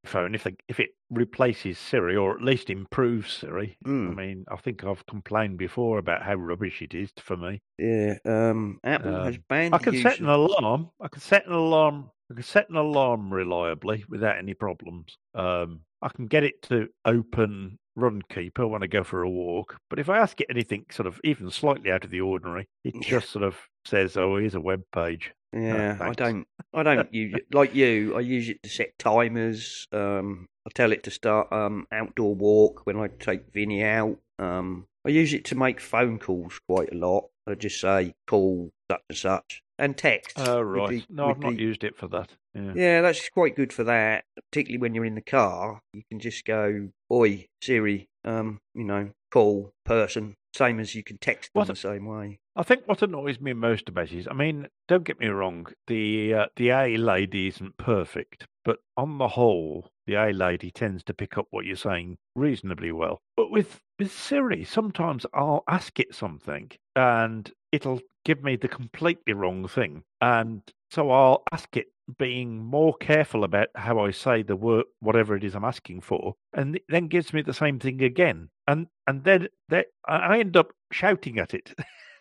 [0.07, 3.77] iPhone if they, if it replaces Siri or at least improves Siri.
[3.87, 4.11] Mm.
[4.11, 7.61] I mean, I think I've complained before about how rubbish it is for me.
[7.79, 10.91] Yeah, um, Apple has Um, banned I can use set an alarm.
[11.01, 12.11] I can set an alarm.
[12.31, 15.17] I can set an alarm reliably without any problems.
[15.35, 19.79] Um, I can get it to open Runkeeper when I go for a walk.
[19.89, 22.95] But if I ask it anything sort of even slightly out of the ordinary, it
[23.03, 26.47] just sort of says, "Oh, here's a web page." Yeah, I don't.
[26.75, 28.17] I don't use it like you.
[28.17, 29.87] I use it to set timers.
[29.93, 34.19] Um, I tell it to start um outdoor walk when I take Vinny out.
[34.39, 37.29] Um, I use it to make phone calls quite a lot.
[37.47, 40.39] I just say call such and such and text.
[40.39, 40.89] Oh, with right.
[40.91, 42.31] the- no, I've not used it for that.
[42.55, 42.73] Yeah.
[42.75, 44.25] Yeah, that's quite good for that.
[44.51, 49.11] Particularly when you're in the car, you can just go, "Oi, Siri," um, you know,
[49.31, 52.39] call person, same as you can text them What- the same way.
[52.59, 55.67] I think what annoys me most about it is, I mean, don't get me wrong,
[55.87, 61.05] the uh, the A lady isn't perfect, but on the whole, the A lady tends
[61.05, 63.19] to pick up what you're saying reasonably well.
[63.37, 69.35] But with with Siri, sometimes I'll ask it something and it'll give me the completely
[69.35, 71.89] wrong thing, and so I'll ask it
[72.19, 76.35] being more careful about how I say the word, whatever it is I'm asking for,
[76.53, 80.57] and it then gives me the same thing again, and and then then I end
[80.57, 81.75] up shouting at it.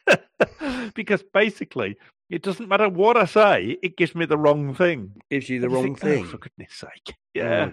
[0.96, 1.98] because basically,
[2.30, 5.14] it doesn't matter what I say; it gives me the wrong thing.
[5.30, 6.26] Gives you the wrong think, "Oh, thing.
[6.26, 7.16] for goodness' sake!
[7.34, 7.72] Yeah,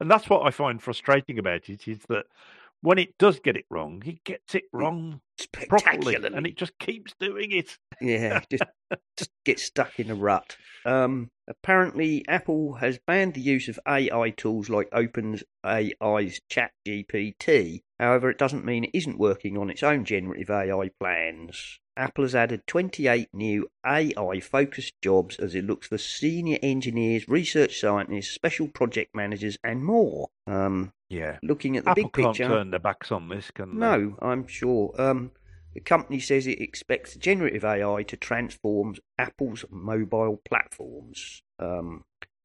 [0.00, 2.26] and that's what I find frustrating about it is that
[2.82, 5.20] when it does get it wrong, it gets it wrong
[5.68, 6.36] properly, Spectacularly.
[6.36, 7.78] and it just keeps doing it.
[8.00, 8.62] Yeah, just
[9.16, 10.56] just get stuck in a rut.
[10.84, 17.82] Um, apparently, Apple has banned the use of AI tools like OpenAI's ChatGPT.
[17.98, 21.78] However, it doesn't mean it isn't working on its own generative AI plans.
[21.96, 27.78] Apple has added 28 new AI focused jobs as it looks for senior engineers, research
[27.78, 30.28] scientists, special project managers, and more.
[30.46, 32.48] Um, Yeah, looking at the Apple big can't picture.
[32.48, 33.80] turn their backs on this, can they?
[33.80, 34.94] No, I'm sure.
[34.98, 35.32] Um,
[35.74, 41.42] the company says it expects generative AI to transform Apple's mobile platforms.
[41.58, 42.04] Um,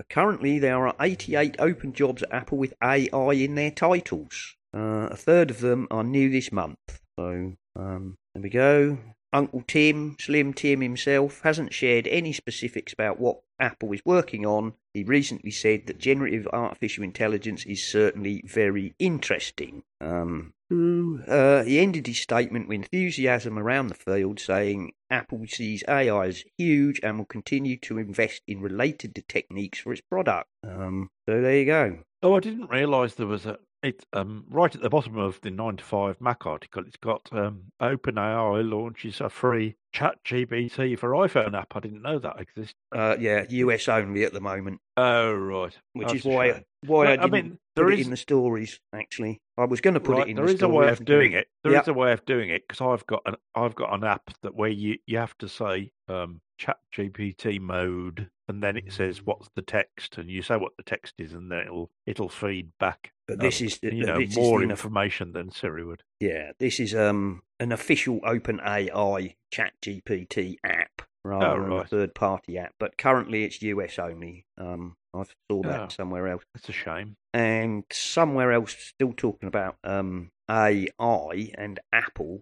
[0.10, 4.56] currently, there are 88 open jobs at Apple with AI in their titles.
[4.76, 7.00] Uh, a third of them are new this month.
[7.18, 8.98] So, um, there we go.
[9.34, 14.74] Uncle Tim, Slim Tim himself, hasn't shared any specifics about what Apple is working on.
[14.94, 19.84] He recently said that generative artificial intelligence is certainly very interesting.
[20.02, 26.28] Um, uh, he ended his statement with enthusiasm around the field, saying Apple sees AI
[26.28, 30.50] as huge and will continue to invest in related techniques for its product.
[30.64, 32.00] Um, so there you go.
[32.22, 35.52] Oh, I didn't realise there was a it's um, right at the bottom of the
[35.52, 36.84] 9 to 5 Mac article.
[36.86, 41.76] It's got um, OpenAI launches a free Chat GPT for iPhone app.
[41.76, 42.76] I didn't know that existed.
[42.92, 45.76] Uh, yeah, US only at the moment, Oh, right.
[45.94, 46.64] which That's is why shame.
[46.86, 48.80] why No, I I didn't mean, put there it is- in the stories.
[48.94, 50.36] Actually, I was going to put Right, it in.
[50.36, 51.48] there the is a way of doing it.
[51.64, 51.88] There is Yep.
[51.88, 54.70] a way of doing it because I've got an I've got an app that where
[54.70, 59.62] you, you have to say um, Chat GPT mode, and then it says what's the
[59.64, 63.12] text, and you say what the text is, and then it'll it'll feed back.
[63.28, 66.04] But this um, is the- you know this is more the- information than Siri would.
[66.20, 72.74] Yeah, this is um an official OpenAI ChatGPT app rather than a third party app.
[72.80, 74.46] But currently it's US only.
[74.58, 75.88] Um, I saw that Oh.
[75.90, 76.44] somewhere else.
[76.54, 77.16] That's a shame.
[77.34, 82.42] and somewhere else still talking about um, AI and Apple.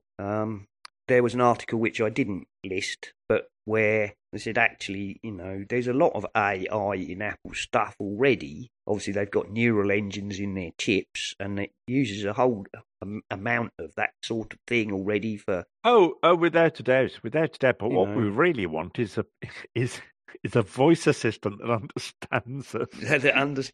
[1.08, 5.64] There was an article which I didn't list, but where they said actually, you know,
[5.70, 8.70] there's a lot of AI in Apple stuff already.
[8.88, 12.66] Obviously, they've got neural engines in their chips, and it uses a whole
[13.02, 17.56] um, amount of that sort of thing already for Oh, oh, without a doubt, without
[17.56, 17.78] a doubt.
[17.80, 18.18] But what know.
[18.18, 19.26] we really want is a
[19.76, 20.02] is
[20.44, 22.88] is a voice assistant that understands us.
[23.02, 23.26] that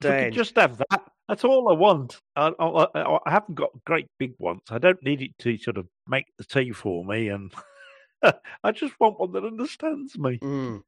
[0.05, 1.11] If we could just have that.
[1.31, 2.19] That's all I want.
[2.35, 4.63] I, I, I haven't got great big ones.
[4.69, 7.53] I don't need it to sort of make the tea for me, and
[8.65, 10.39] I just want one that understands me.
[10.39, 10.83] Mm.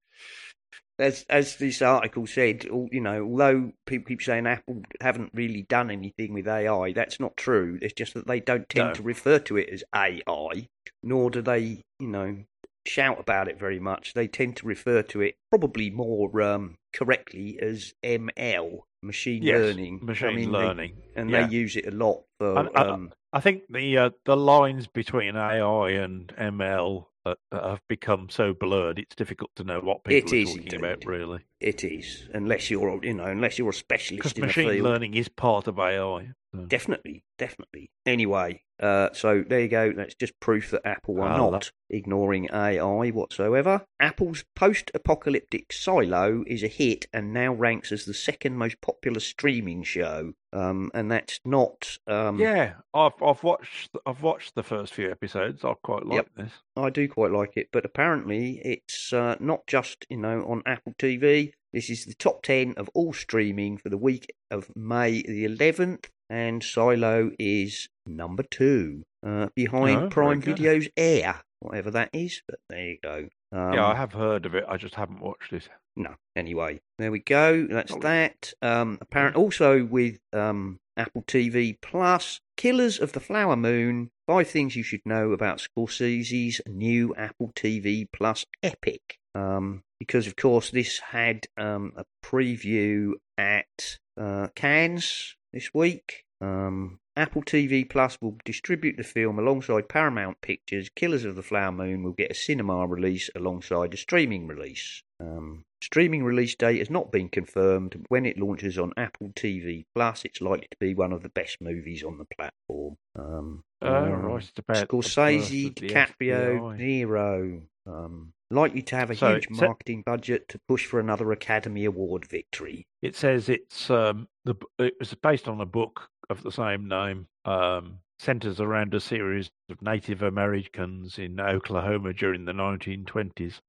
[1.00, 5.62] As as this article said, all, you know, although people keep saying Apple haven't really
[5.62, 7.80] done anything with AI, that's not true.
[7.82, 8.94] It's just that they don't tend No.
[8.96, 10.68] to refer to it as AI,
[11.02, 12.44] nor do they, you know,
[12.86, 14.14] shout about it very much.
[14.14, 20.00] They tend to refer to it probably more um, correctly as ML, machine Yes, learning.
[20.02, 20.94] I machine mean, they- learning.
[21.16, 21.48] and yeah.
[21.48, 22.58] they use it a lot for.
[22.60, 27.82] And I- um, I think the uh, the lines between AI and ML uh, have
[27.88, 29.00] become so blurred.
[29.00, 31.40] It's difficult to know what people It are is talking about, really.
[31.60, 35.30] it is, unless you're, you know, unless you're a specialist in a machine learning is
[35.30, 36.30] part of AI.
[36.54, 37.90] so- Definitely, definitely.
[38.06, 39.92] Anyway, uh, so there you go.
[39.94, 43.86] That's just proof that Apple are Ah, not ignoring AI whatsoever.
[44.00, 49.20] Apple's post apocalyptic Silo is a hit and now ranks as the second most popular
[49.20, 50.34] streaming show.
[50.52, 51.98] Um, and that's not.
[52.08, 55.64] Um, Yeah, I've I've watched I've watched the first few episodes.
[55.66, 56.30] I quite like Yep.
[56.36, 56.52] this.
[56.76, 60.94] I do quite like it, but apparently it's uh, not just you know on Apple
[61.00, 61.52] TV.
[61.72, 66.06] This is the top ten of all streaming for the week of May the 11th,
[66.30, 70.42] and Silo is number two, uh, behind Oh, Prime.
[70.42, 72.42] Video's Air, whatever that is.
[72.48, 73.28] But there you go.
[73.52, 74.66] Um, yeah, I have heard of it.
[74.68, 75.68] I just haven't watched it.
[75.96, 76.16] no.
[76.36, 77.68] Anyway, there we go.
[77.70, 78.54] That's that.
[78.64, 84.12] Um, apparent also with um, Apple TV Plus, Killers of the Flower Moon.
[84.28, 89.20] Five things you should know about Scorsese's new Apple TV Plus Epic.
[89.36, 96.26] Um, because of course this had um, a preview at uh, Cannes this week.
[96.42, 100.90] Um, Apple TV Plus will distribute the film alongside Paramount Pictures.
[100.90, 105.04] Killers of the Flower Moon will get a cinema release alongside a streaming release.
[105.20, 108.06] Um, streaming release date has not been confirmed.
[108.10, 111.62] When it launches on Apple TV Plus, it's likely to be one of the best
[111.62, 112.98] movies on the platform.
[113.16, 114.52] Um, Oh, um, right.
[114.70, 116.78] Scorsese, DiCaprio, FBI.
[116.78, 117.62] Nero.
[117.86, 121.32] Um, likely to have a So huge it's a- marketing budget to push for another
[121.32, 122.86] Academy Award victory.
[123.02, 127.28] It says it's um the it was based on a book of the same name.
[127.46, 133.60] Um, centers around a series of Native Americans in Oklahoma during the 1920s,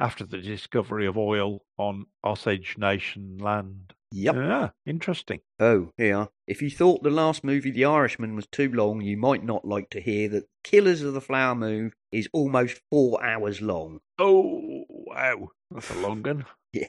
[0.00, 3.94] after the discovery of oil on Osage Nation land.
[4.12, 4.34] Yep.
[4.34, 5.40] Yeah, interesting.
[5.60, 6.28] Oh, here.
[6.46, 9.88] If you thought the last movie, The Irishman, was too long, you might not like
[9.90, 14.00] to hear that Killers of the Flower Moon is almost four hours long.
[14.18, 16.46] Oh wow, that's a long one.
[16.72, 16.86] Yeah.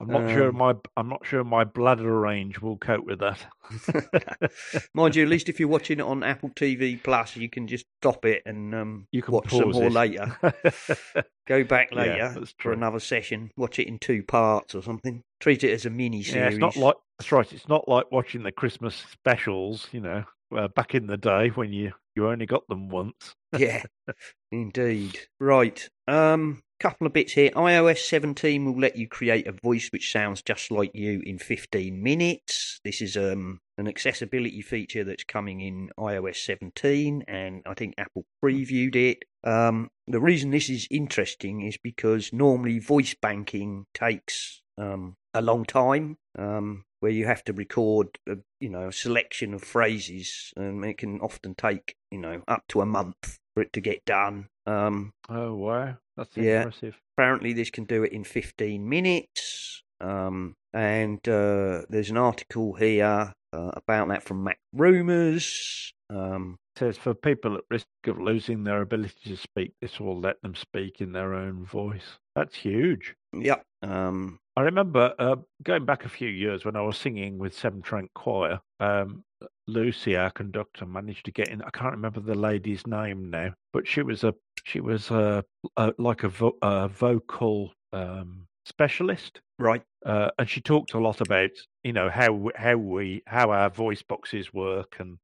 [0.00, 3.46] I'm not sure Um, my I'm not sure my bladder range will cope with that.
[4.94, 7.84] Mind you, at least if you're watching it on Apple TV Plus, you can just
[8.00, 10.36] stop it and um, You can watch some more later.
[11.46, 13.50] Go back Yeah, later that's for another session.
[13.56, 15.22] Watch it in two parts or something.
[15.40, 16.34] Treat it as a mini series.
[16.34, 17.52] Yeah, it's not like that's right.
[17.52, 20.24] It's not like watching the Christmas specials, you know,
[20.56, 23.34] uh, back in the day when you you only got them once.
[23.52, 23.82] yeah,
[24.52, 25.18] indeed.
[25.40, 25.88] Right.
[26.06, 27.50] Um, couple of bits here.
[27.50, 32.02] iOS 17 will let you create a voice which sounds just like you in 15
[32.02, 32.80] minutes.
[32.84, 38.24] This is um an accessibility feature that's coming in iOS 17, and I think Apple
[38.44, 39.18] previewed it.
[39.44, 45.64] Um, the reason this is interesting is because normally voice banking takes um a long
[45.64, 46.16] time.
[46.38, 50.98] Um, where you have to record, a, you know, a selection of phrases, and it
[50.98, 54.46] can often take, you know, up to a month for it to get done.
[54.66, 56.58] Um, Oh wow, that's Yeah.
[56.62, 56.96] impressive.
[57.16, 59.82] apparently, this can do it in 15 minutes.
[60.00, 65.92] Um, and uh, there's an article here uh, about that from Mac Rumors.
[66.10, 70.40] Um, says for people at risk of losing their ability to speak, this will let
[70.42, 72.18] them speak in their own voice.
[72.36, 73.14] That's huge.
[73.32, 73.56] Yeah.
[73.82, 77.82] Um, I remember uh, going back a few years when I was singing with Severn
[77.82, 78.60] Trent Choir.
[78.78, 79.24] Um,
[79.68, 81.62] Lucy, our conductor, managed to get in.
[81.62, 85.44] I can't remember the lady's name now, but she was a she was a,
[85.76, 89.82] a like a, vo- a vocal um, specialist, right.
[90.04, 91.50] uh, and she talked a lot about
[91.84, 95.18] you know how how we how our voice boxes work and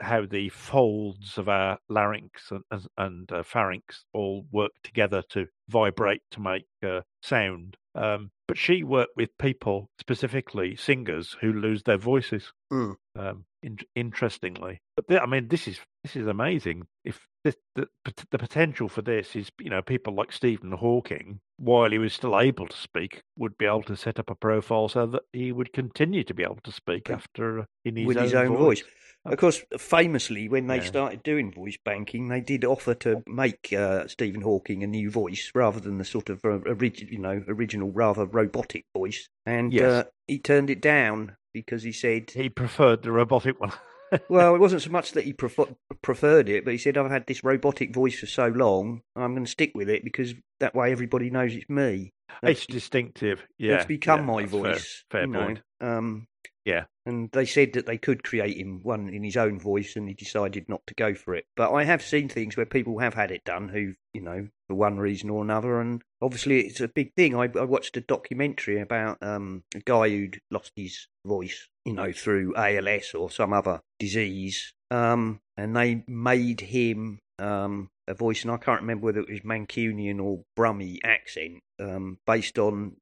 [0.00, 6.20] how the folds of our larynx and, and- uh, pharynx all work together to vibrate
[6.30, 7.76] to make uh, sound.
[7.94, 12.52] Um, but she worked with people, specifically singers, who lose their voices.
[12.72, 12.94] Mm.
[13.18, 16.86] Um, in, interestingly, but th- I mean, this is this is amazing.
[17.04, 17.86] If this, the
[18.30, 22.38] the potential for this is, you know, people like Stephen Hawking, while he was still
[22.38, 25.72] able to speak, would be able to set up a profile so that he would
[25.72, 28.80] continue to be able to speak after uh, in his with own his own voice.
[28.82, 28.90] voice.
[29.24, 30.82] Of course, famously, when they Yeah.
[30.84, 35.52] started doing voice banking, they did offer to make uh, Stephen Hawking a new voice
[35.54, 40.06] rather than the sort of uh, origi- you know original, rather robotic voice, and Yes.
[40.06, 43.72] uh, he turned it down because he said, He preferred the robotic one.
[44.28, 47.26] "Well, it wasn't so much that he prefer- preferred it, but he said I've had
[47.26, 50.92] this robotic voice for so long, I'm going to stick with it because that way
[50.92, 52.12] everybody knows it's me.
[52.42, 53.42] it's distinctive.
[53.58, 55.04] Yeah, It's become yeah, my that's fair- voice.
[55.10, 55.62] Fair, point.
[55.80, 56.26] Um,
[56.64, 56.84] Yeah.
[57.04, 60.14] And they said that they could create him one in his own voice, and he
[60.14, 61.46] decided not to go for it.
[61.56, 64.74] But I have seen things where people have had it done who, you know, for
[64.74, 67.34] one reason or another, and obviously it's a big thing.
[67.34, 72.12] I, I watched a documentary about um, a guy who'd lost his voice, you know,
[72.12, 78.52] through ALS or some other disease, um, and they made him um, a voice, and
[78.52, 82.96] I can't remember whether it was Mancunian or Brummie accent, um, based on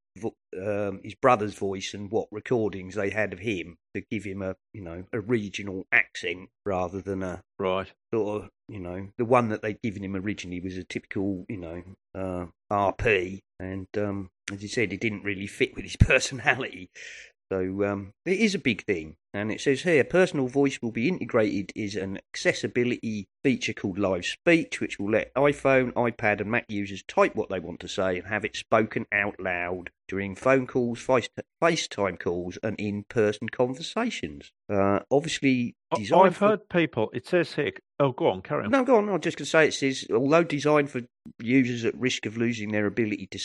[0.57, 4.57] um, his brother's voice and what recordings they had of him to give him a
[4.73, 7.93] you know a regional accent rather than a Right.
[8.13, 11.59] sort of you know the one that they'd given him originally was a typical you
[11.59, 11.83] know
[12.15, 16.91] uh, RP and um, as you said it didn't really fit with his personality
[17.51, 21.09] so um, it is a big thing and it says here personal voice will be
[21.09, 26.65] integrated is an accessibility feature called live speech which will let iphone ipad and mac
[26.69, 30.67] users type what they want to say and have it spoken out loud during phone
[30.67, 31.29] calls face-
[31.63, 37.11] facetime calls and in-person conversations uh, obviously I've for- heard people.
[37.13, 37.73] It says here.
[37.99, 38.71] Oh, go on, carry on.
[38.71, 39.09] no, go on.
[39.09, 41.01] I'm just going to say it says, although designed for
[41.41, 43.41] users at risk of losing their ability to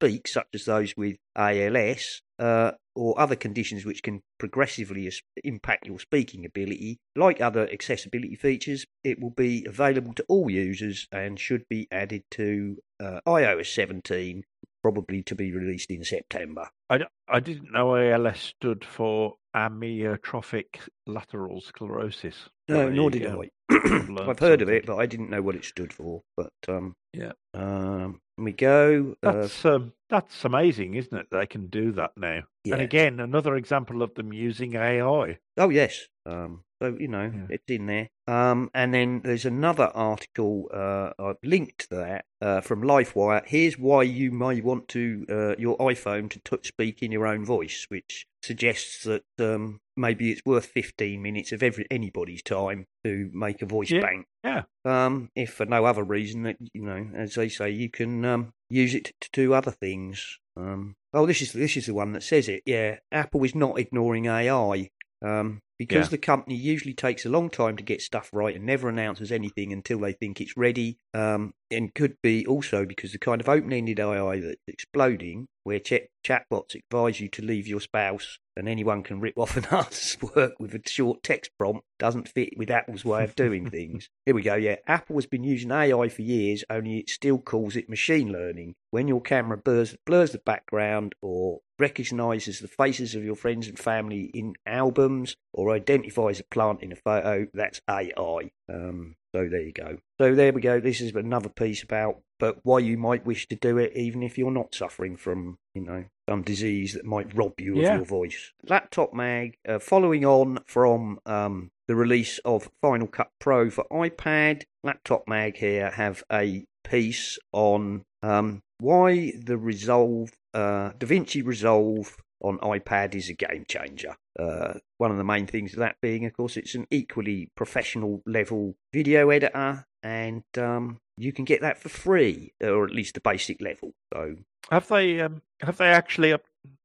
[0.00, 5.10] speak, such as those with ALS uh, or other conditions which can progressively
[5.44, 11.06] impact your speaking ability, like other accessibility features, it will be available to all users
[11.10, 14.44] and should be added to uh, iOS 17,
[14.82, 16.68] probably to be released in September.
[16.88, 22.48] I, I didn't know ALS stood for amyotrophic lateral sclerosis.
[22.68, 23.42] No, nor did go.
[23.42, 23.48] I.
[24.28, 26.22] I've heard of it, but I didn't know what it stood for.
[26.36, 27.32] But um, Yeah.
[27.54, 29.16] um, we go.
[29.22, 31.26] Uh, That's um, that's amazing, isn't it?
[31.30, 32.42] They can do that now.
[32.64, 32.74] Yeah.
[32.74, 35.38] And again, another example of them using AI.
[35.56, 36.06] Oh yes.
[36.26, 37.46] Um, so you know Yeah.
[37.50, 38.08] it's in there.
[38.26, 43.42] Um, and then there's another article uh, I've linked to that uh, from LifeWire.
[43.46, 47.44] Here's why you may want to uh, your iPhone to touch speak in your own
[47.44, 53.30] voice, which suggests that um, maybe it's worth 15 minutes of every anybody's time to
[53.32, 54.00] make a voice Yeah.
[54.02, 54.26] bank.
[54.44, 54.62] Yeah.
[54.84, 58.52] Um, if for no other reason that you know, as they say, you can um,
[58.70, 60.38] use it to do other things.
[60.56, 62.62] Um, oh, this is this is the one that says it.
[62.66, 64.90] Yeah, Apple is not ignoring AI.
[65.22, 66.10] Um, because Yeah.
[66.10, 69.72] the company usually takes a long time to get stuff right and never announces anything
[69.72, 70.98] until they think it's ready.
[71.14, 76.08] Um, and could be also because the kind of open-ended AI that's exploding, where ch-
[76.26, 80.54] chatbots advise you to leave your spouse and anyone can rip off an artist's work
[80.58, 84.10] with a short text prompt, doesn't fit with Apple's way of doing things.
[84.26, 84.56] Here we go.
[84.56, 88.74] Yeah, Apple has been using AI for years, only it still calls it machine learning.
[88.90, 93.78] When your camera blurs, blurs the background or recognizes the faces of your friends and
[93.78, 98.50] family in albums or identifies a plant in a photo, that's AI.
[98.68, 99.98] Um, so there you go.
[100.20, 100.80] So there we go.
[100.80, 104.38] This is another piece about but why you might wish to do it even if
[104.38, 107.94] you're not suffering from, you know, some disease that might rob you Yeah.
[107.94, 108.52] of your voice.
[108.68, 114.62] Laptop Mag, uh, following on from um, the release of Final Cut Pro for iPad,
[114.84, 122.58] Laptop Mag here have a piece on um, why the Resolve, uh, DaVinci Resolve on
[122.58, 124.14] iPad is a game changer.
[124.38, 128.22] Uh, one of the main things of that being, of course, it's an equally professional
[128.26, 133.20] level video editor, and um, you can get that for free, or at least the
[133.20, 133.92] basic level.
[134.12, 134.36] So
[134.70, 136.42] Have they um, have they actually up,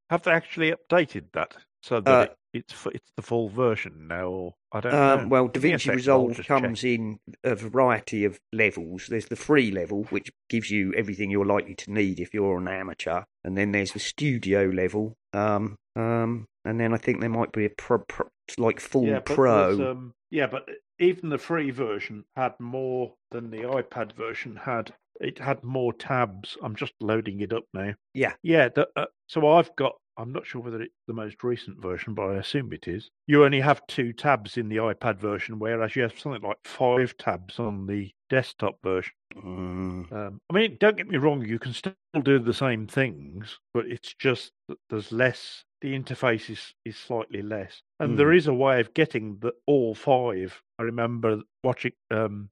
[0.09, 4.27] Have they actually updated that so that Uh, it, it's it's the full version now?
[4.27, 6.61] Or I don't Um, well, Give me a DaVinci Resolve just check.
[6.61, 9.07] comes in a variety of levels.
[9.07, 12.67] There's the free level, which gives you everything you're likely to need if you're an
[12.67, 15.15] amateur, and then there's the studio level.
[15.33, 19.19] Um, um, and then I think there might be a pro, pro, like full yeah,
[19.19, 19.91] pro.
[19.91, 20.67] Um, yeah, but
[20.99, 24.93] even the free version had more than the iPad version had.
[25.21, 26.57] It had more tabs.
[26.63, 27.93] I'm just loading it up now.
[28.13, 28.33] Yeah.
[28.41, 28.69] Yeah.
[28.69, 29.93] The, uh, so I've got.
[30.15, 33.09] I'm not sure whether it's the most recent version, but I assume it is.
[33.25, 37.17] You only have two tabs in the iPad version, whereas you have something like five
[37.17, 39.13] tabs on the desktop version.
[39.35, 43.57] Mm, Um, I mean, don't get me wrong, you can still do the same things,
[43.73, 45.63] but it's just that there's less.
[45.83, 48.37] The interface is, is slightly less, and there Mm.
[48.37, 50.63] is a way of getting the all five.
[50.79, 52.49] I remember watching, um,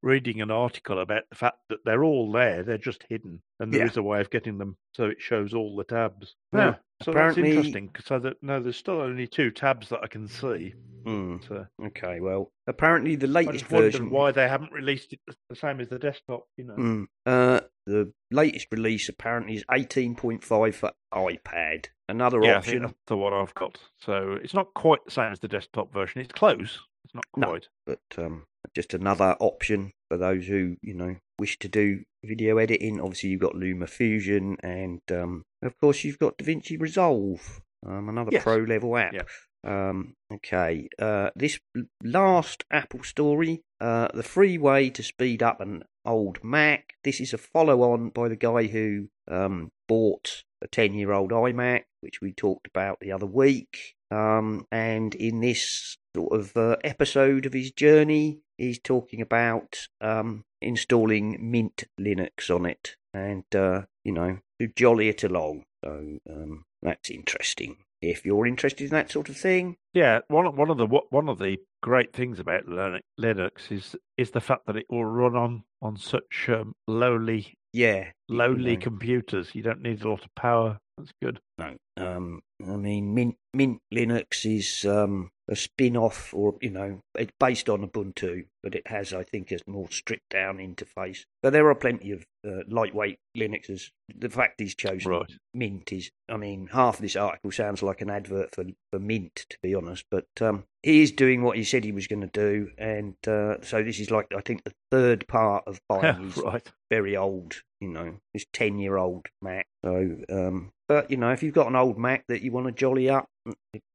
[0.00, 3.84] reading an article about the fact that they're all there; they're just hidden, and there
[3.84, 4.02] is Yeah.
[4.02, 6.36] a way of getting them so it shows all the tabs.
[6.52, 7.90] Yeah, so apparently- that's interesting.
[7.98, 10.74] So that no, there's still only two tabs that I can see.
[11.04, 14.10] mm, So okay, well, apparently the latest I just version.
[14.10, 16.46] why they haven't released it the same as the desktop.
[16.56, 16.74] You know.
[16.76, 21.86] Mm, uh, the latest release apparently is 18.5 for iPad.
[22.08, 22.94] Another Yeah, option.
[23.06, 23.78] the one I've got.
[23.98, 26.20] So it's not quite the same as the desktop version.
[26.20, 26.80] It's close.
[27.04, 27.48] It's not No.
[27.48, 27.68] quite.
[27.86, 33.00] but um, just another option for those who you know wish to do video editing.
[33.00, 38.30] Obviously, you've got Luma Fusion, and um, of course, you've got DaVinci Resolve, um, another
[38.32, 38.42] Yes.
[38.42, 39.12] pro level app.
[39.14, 39.22] Yeah.
[39.64, 41.58] Um, okay, uh, this
[42.02, 46.94] last Apple story, uh, the free way to speed up an old Mac.
[47.04, 52.32] This is a follow-on by the guy who um, bought a ten-year-old iMac, which we
[52.32, 53.94] talked about the other week.
[54.10, 60.44] Um, and in this sort of uh, episode of his journey, he's talking about um,
[60.62, 65.64] installing Mint Linux on it, and uh, you know to jolly it along.
[65.84, 67.76] So um, that's interesting.
[68.00, 71.28] If you're interested in that sort of thing, Yeah, one of- one of the one
[71.28, 75.64] of the great things about Linux is is the fact that it will run on
[75.82, 79.54] on such um, lowly yeah, lowly know, computers.
[79.54, 80.78] You don't need a lot of power.
[80.96, 81.40] That's good.
[81.58, 87.32] No, um, I mean, Mint, Mint Linux is um, a spin-off, or you know, it's
[87.40, 91.24] based on Ubuntu, but it has, I think, a more stripped-down interface.
[91.42, 93.90] But there are plenty of uh, lightweight Linuxes.
[94.14, 95.32] The fact he's chosen Right.
[95.54, 99.46] Mint is, I mean, half of this article sounds like an advert for for Mint,
[99.50, 100.04] to be honest.
[100.10, 103.56] But um, he is doing what he said he was going to do, and uh,
[103.62, 106.70] so this is like, I think, the third part of buying his right.
[106.90, 109.66] very old, you know, this 10 year old Mac.
[109.84, 112.72] So, um, but, you know, if you've got an old Mac that you want to
[112.72, 113.26] jolly up,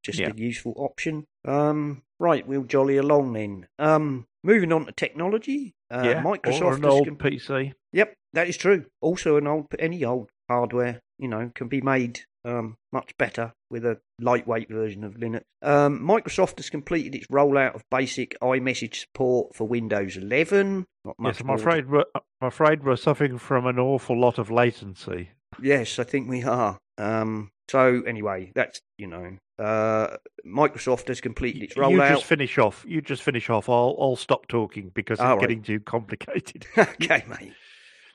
[0.03, 0.31] just Yeah.
[0.31, 1.27] a useful option.
[1.45, 3.67] Um, right, we'll jolly along then.
[3.77, 5.75] Um, moving on to technology.
[5.91, 6.23] Uh, yeah.
[6.23, 7.73] Microsoft or an old com- PC.
[7.91, 8.85] Yep, that is true.
[9.01, 13.85] Also, an old, any old hardware, you know, can be made um, much better with
[13.85, 15.43] a lightweight version of Linux.
[15.61, 20.87] Um, Microsoft has completed its rollout of basic iMessage support for Windows 11.
[21.05, 24.39] Not much Yes, I'm to afraid we're I'm afraid we're suffering from an awful lot
[24.39, 25.29] of latency.
[25.61, 26.79] Yes, I think we are.
[26.97, 32.09] Um, so anyway, that's you know, uh, Microsoft has completed its You rollout.
[32.09, 32.85] just finish off.
[32.87, 33.69] You just finish off.
[33.69, 35.39] I'll I'll stop talking because it's right.
[35.39, 36.67] getting too complicated.
[36.77, 37.53] okay, mate.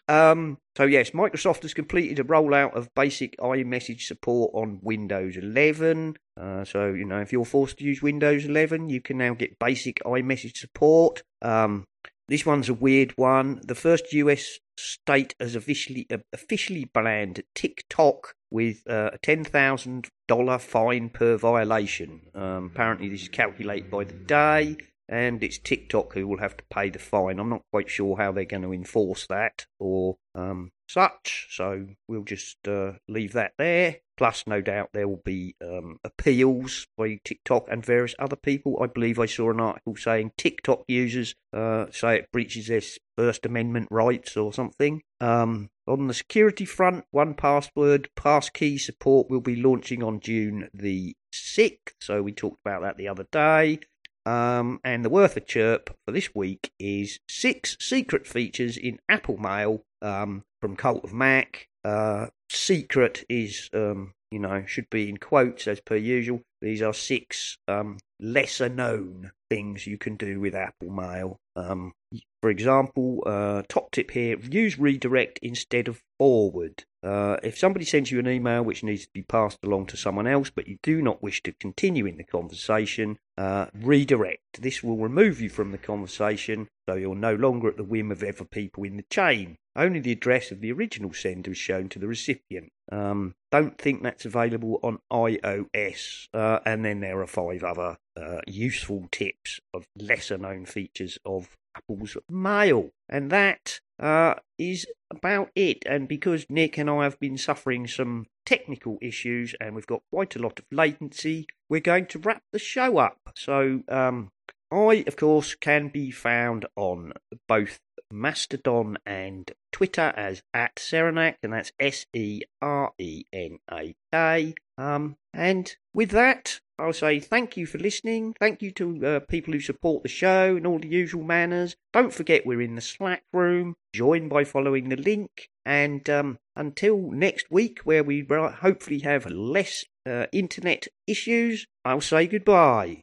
[0.08, 6.16] Um, so yes, Microsoft has completed a rollout of basic iMessage support on Windows 11.
[6.40, 9.58] Uh, so you know, if you're forced to use Windows 11, you can now get
[9.58, 11.22] basic iMessage support.
[11.42, 11.84] Um,
[12.28, 13.60] this one's a weird one.
[13.64, 20.08] The first US state has officially uh, officially banned TikTok with uh, a ten thousand
[20.26, 22.22] dollar fine per violation.
[22.34, 24.76] Um, apparently, this is calculated by the day,
[25.08, 27.38] and it's TikTok who will have to pay the fine.
[27.38, 32.24] I'm not quite sure how they're going to enforce that or um, such, so we'll
[32.24, 33.96] just uh, leave that there.
[34.16, 38.76] Plus, no doubt there will be um, appeals by TikTok and various other people.
[38.82, 42.82] I believe I saw an article saying TikTok users uh, say it breaches their
[43.16, 45.02] First Amendment rights or something.
[45.20, 51.94] Um, on the security front, 1Password passkey support will be launching on June the 6th.
[52.00, 53.80] So we talked about that the other day.
[54.26, 59.38] Um, and the worth of chirp for this week is six secret features in Apple
[59.38, 61.68] Mail um, from Cult of Mac.
[61.84, 66.42] Uh, secret is, um, you know, should be in quotes as per usual.
[66.60, 71.38] These are six um, lesser known things you can do with Apple Mail.
[71.56, 71.92] Um,
[72.40, 76.84] for example, uh, top tip here use redirect instead of forward.
[77.02, 80.26] Uh, if somebody sends you an email which needs to be passed along to someone
[80.26, 84.60] else, but you do not wish to continue in the conversation, uh, redirect.
[84.60, 88.22] This will remove you from the conversation, so you're no longer at the whim of
[88.22, 89.56] other people in the chain.
[89.76, 92.72] Only the address of the original sender is shown to the recipient.
[92.90, 96.26] Um, don't think that's available on iOS.
[96.48, 101.50] Uh, and then there are five other uh, useful tips of lesser known features of
[101.76, 102.88] Apple's Mail.
[103.06, 105.82] And that uh, is about it.
[105.84, 110.36] And because Nick and I have been suffering some technical issues and we've got quite
[110.36, 113.18] a lot of latency, we're going to wrap the show up.
[113.36, 114.30] So, um,
[114.70, 117.12] I, of course, can be found on
[117.46, 123.94] both Mastodon and Twitter as at Serenak, and that's S E R E N A
[124.12, 124.54] K.
[124.76, 128.34] Um, and with that, I'll say thank you for listening.
[128.38, 131.76] Thank you to uh, people who support the show in all the usual manners.
[131.92, 133.74] Don't forget we're in the Slack room.
[133.92, 135.48] Join by following the link.
[135.66, 142.26] And um, until next week, where we hopefully have less uh, internet issues, I'll say
[142.26, 143.02] goodbye.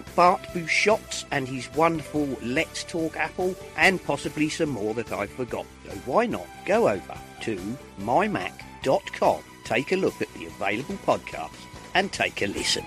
[0.15, 5.69] Bart Busschots and his wonderful Let's Talk Apple, and possibly some more that I've forgotten.
[5.85, 12.11] So why not go over to mymac.com, take a look at the available podcasts, and
[12.11, 12.85] take a listen.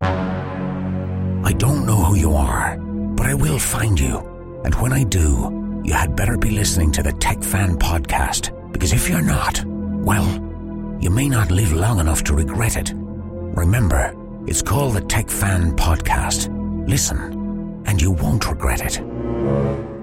[0.00, 4.18] I don't know who you are, but I will find you.
[4.64, 8.92] And when I do, you had better be listening to the Tech Fan Podcast, because
[8.92, 10.26] if you're not, well,
[11.00, 12.92] you may not live long enough to regret it.
[12.94, 14.12] Remember,
[14.46, 16.48] it's called the Tech Fan Podcast.
[16.88, 19.95] Listen, and you won't regret it.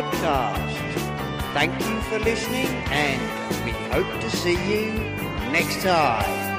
[0.00, 0.72] Podcast.
[1.52, 3.20] Thank you for listening, and
[3.66, 4.92] we hope to see you
[5.52, 6.49] next time.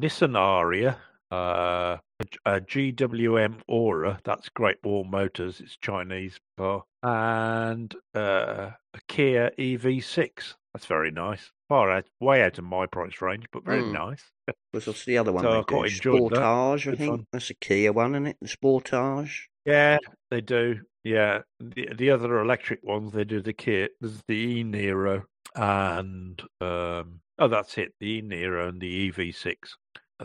[0.00, 0.96] Nissan Ariya,
[1.30, 1.98] uh,
[2.46, 10.54] a, GWM Ora, that's Great Wall Motors, it's Chinese car, and uh, a Kia EV6.
[10.72, 11.50] That's very nice.
[11.68, 13.92] Far out, way out of my price range, but very Mm.
[13.92, 14.24] nice.
[14.72, 15.42] What's the other one?
[15.44, 16.38] So I quite enjoyed that.
[16.40, 17.26] Sportage, I think.
[17.32, 18.36] That's a Kia one, isn't it?
[18.40, 19.42] The Sportage.
[19.64, 19.98] Yeah,
[20.30, 20.80] they do.
[21.04, 23.92] Yeah, the the other electric ones they do the kit.
[24.00, 25.24] There's the E Niro
[25.54, 29.56] and um oh that's it, the E Niro and the EV6 are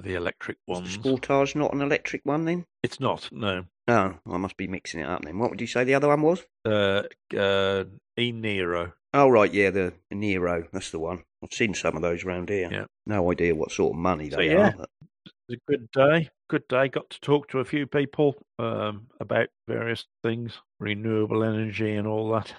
[0.01, 0.97] the electric Is ones.
[0.97, 2.65] the Sportage not an electric one then?
[2.83, 3.65] It's not no.
[3.87, 5.37] No, I must be mixing it up then.
[5.37, 6.43] What would you say the other one was?
[6.65, 7.03] Uh,
[7.37, 7.83] uh,
[8.17, 8.93] E Niro.
[9.13, 10.67] Oh right, yeah, the Niro.
[10.73, 11.23] That's the one.
[11.43, 12.69] I've seen some of those around here.
[12.71, 12.85] Yeah.
[13.05, 14.69] No idea what sort of money So, they yeah.
[14.69, 14.73] are.
[14.77, 14.89] but-
[15.25, 16.29] It was a good day.
[16.49, 16.87] Good day.
[16.89, 22.31] Got to talk to a few people um, about various things, renewable energy and all
[22.31, 22.53] that.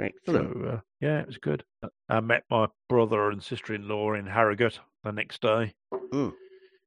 [0.00, 0.52] Excellent.
[0.54, 1.62] So uh, yeah, it was good.
[2.08, 5.74] I met my brother and sister-in-law in Harrogate the next day.
[6.12, 6.32] Mm.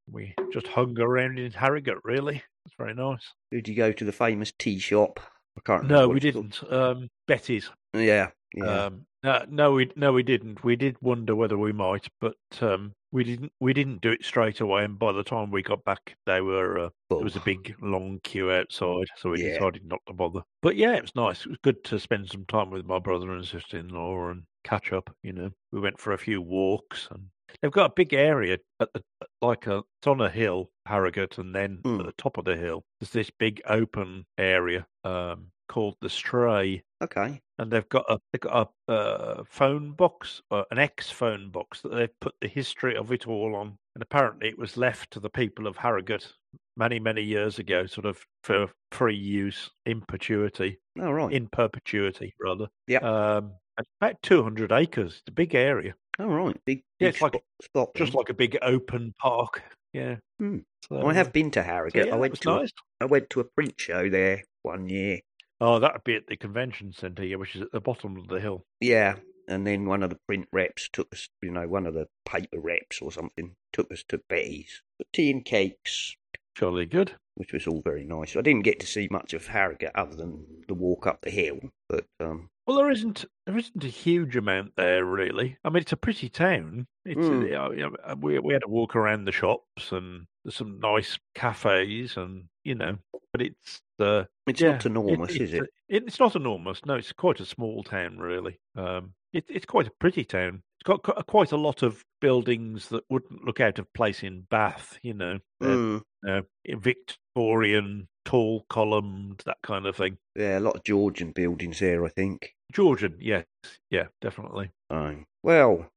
[0.09, 2.03] We just hung around in Harrogate.
[2.03, 3.33] Really, it's very nice.
[3.51, 5.19] Did you go to the famous tea shop?
[5.57, 5.87] I can't.
[5.87, 6.61] No, we didn't.
[6.71, 7.69] Um, Betty's.
[7.93, 8.85] Yeah, yeah.
[8.85, 10.63] Um, No, no, we no, we didn't.
[10.63, 13.51] We did wonder whether we might, but um, we didn't.
[13.59, 14.83] We didn't do it straight away.
[14.83, 18.19] And by the time we got back, they were uh, there was a big long
[18.23, 19.53] queue outside, so we Yeah.
[19.53, 20.41] decided not to bother.
[20.61, 21.45] But yeah, it was nice.
[21.45, 25.15] It was good to spend some time with my brother and sister-in-law and catch up.
[25.23, 27.23] You know, we went for a few walks, and
[27.61, 29.03] they've got a big area at the
[29.41, 31.99] like a it's on a hill, Harrogate, and then Hmm.
[31.99, 36.83] at the top of the hill, there's this big open area um, called the Stray
[37.01, 37.41] Okay.
[37.59, 41.81] and they've got a they've got a uh, phone box, uh, an ex phone box
[41.81, 43.77] that they've put the history of it all on.
[43.95, 46.33] And apparently, it was left to the people of Harrogate
[46.77, 51.31] many many years ago, sort of for free use in perpetuity, All right.
[51.33, 52.67] in perpetuity rather.
[52.87, 52.99] Yeah.
[52.99, 55.13] Um, and about two hundred acres.
[55.19, 56.57] It's a big area, All right.
[56.65, 56.83] Big.
[56.99, 58.17] Yeah, big it's like- spot, just then.
[58.19, 59.63] like a big open park.
[59.93, 60.17] Yeah.
[60.39, 60.59] Hmm.
[60.89, 62.07] So, I have been to so, Harrogate.
[62.07, 62.71] yeah, I went to a, nice.
[63.01, 65.19] I went to a print show there one year.
[65.61, 68.27] Oh, that would be at the convention centre, yeah, which is at the bottom of
[68.27, 68.63] the hill.
[68.81, 69.15] Yeah,
[69.47, 72.59] and then one of the print reps took us, you know, one of the paper
[72.59, 76.15] reps or something took us to Betty's for tea and cakes,
[76.55, 77.13] Jolly good.
[77.35, 78.35] which was all very nice.
[78.35, 81.59] I didn't get to see much of Harrogate other than the walk up the hill,
[81.89, 85.57] but um, Well, there isn't there isn't a huge amount there really.
[85.63, 86.87] I mean, it's a pretty town.
[87.05, 87.77] It's Mm.
[87.77, 92.17] you know, we we had to walk around the shops and there's some nice cafes
[92.17, 92.97] and you know,
[93.31, 96.05] but it's uh, it's yeah, not enormous, is it's, it?
[96.07, 96.83] It's not enormous.
[96.85, 98.59] No, it's quite a small town really.
[98.75, 100.63] Um, it, it's quite a pretty town.
[100.79, 104.97] It's got quite a lot of buildings that wouldn't look out of place in Bath.
[105.03, 110.17] You know, Mm, uh, Victorian, tall columned, that kind of thing.
[110.35, 112.53] yeah, a lot of Georgian buildings there, I think.
[112.73, 113.45] Georgian, yes,
[113.89, 114.71] yeah, definitely.
[114.89, 115.87] Um, well,